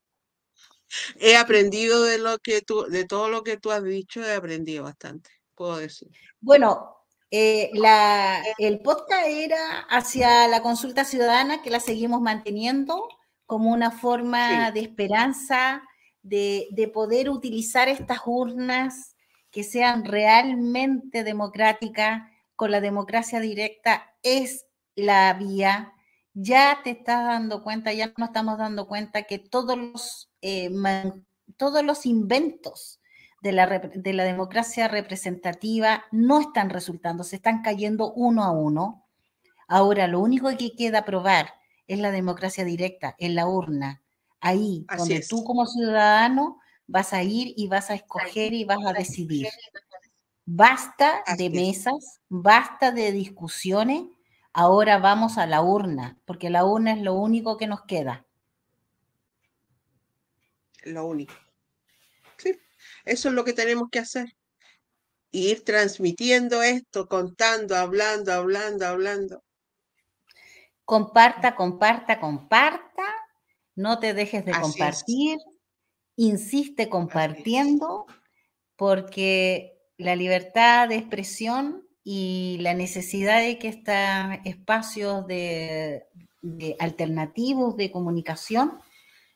[1.19, 4.83] he aprendido de lo que tú, de todo lo que tú has dicho, he aprendido
[4.83, 6.09] bastante, puedo decir.
[6.41, 6.97] Bueno,
[7.31, 13.07] eh, la, el podcast era hacia la consulta ciudadana, que la seguimos manteniendo
[13.45, 15.81] como una forma de esperanza,
[16.21, 19.15] de, de poder utilizar estas urnas
[19.51, 22.23] que sean realmente democráticas,
[22.55, 24.65] con la democracia directa, es
[24.95, 25.93] la vía.
[26.33, 30.71] Ya te estás dando cuenta, ya nos estamos dando cuenta que todos los, eh,
[31.55, 32.99] todos los inventos
[33.41, 39.05] de la, de la democracia representativa no están resultando, se están cayendo uno a uno.
[39.67, 41.53] Ahora, lo único que queda probar
[41.87, 44.01] es la democracia directa, en la urna,
[44.41, 48.93] ahí, donde tú como ciudadano vas a ir y vas a escoger y vas a
[48.93, 49.47] decidir.
[50.45, 54.03] Basta de mesas, basta de discusiones,
[54.53, 58.25] ahora vamos a la urna, porque la urna es lo único que nos queda.
[60.83, 61.33] Lo único.
[62.37, 62.57] Sí,
[63.03, 64.37] eso es lo que tenemos que hacer.
[65.31, 69.43] Ir transmitiendo esto, contando, hablando, hablando, hablando.
[70.85, 73.03] Comparta, comparta, comparta.
[73.75, 75.37] No te dejes de compartir
[76.17, 78.05] insiste compartiendo
[78.75, 83.95] porque la libertad de expresión y la necesidad de que estos
[84.43, 86.05] espacios de,
[86.79, 88.79] alternativos de comunicación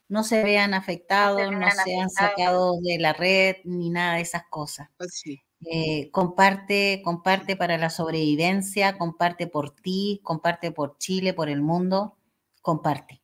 [0.08, 4.90] no se vean afectados, no, sean sacados de la red ni nada de esas cosas.
[4.98, 5.24] Pues
[5.70, 12.18] eh, comparte, comparte para la sobrevivencia, comparte por ti, comparte por Chile, por el mundo,
[12.62, 13.22] comparte.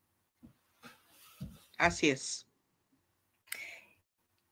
[1.78, 2.47] Así es.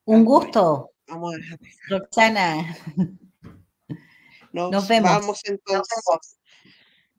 [0.05, 0.91] Un gusto.
[1.07, 1.57] Vamos a
[1.89, 2.77] Roxana.
[4.53, 5.11] Nos, vemos.
[5.11, 6.37] Vamos entonces.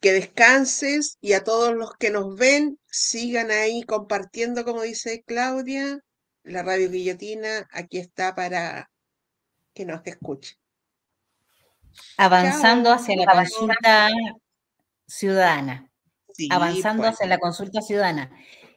[0.01, 6.01] Que descanses y a todos los que nos ven, sigan ahí compartiendo, como dice Claudia,
[6.45, 8.91] la radio guillotina aquí está para
[9.75, 10.57] que nos escuche.
[12.17, 14.11] Avanzando hacia la consulta
[15.07, 15.91] ciudadana.
[16.51, 17.15] Avanzando pues.
[17.15, 18.31] hacia la consulta ciudadana.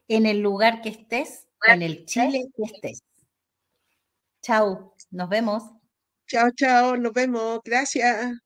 [0.07, 3.03] En el lugar que estés, en el Chile que estés.
[4.41, 5.63] Chao, nos vemos.
[6.27, 7.59] Chao, chao, nos vemos.
[7.65, 8.39] Gracias.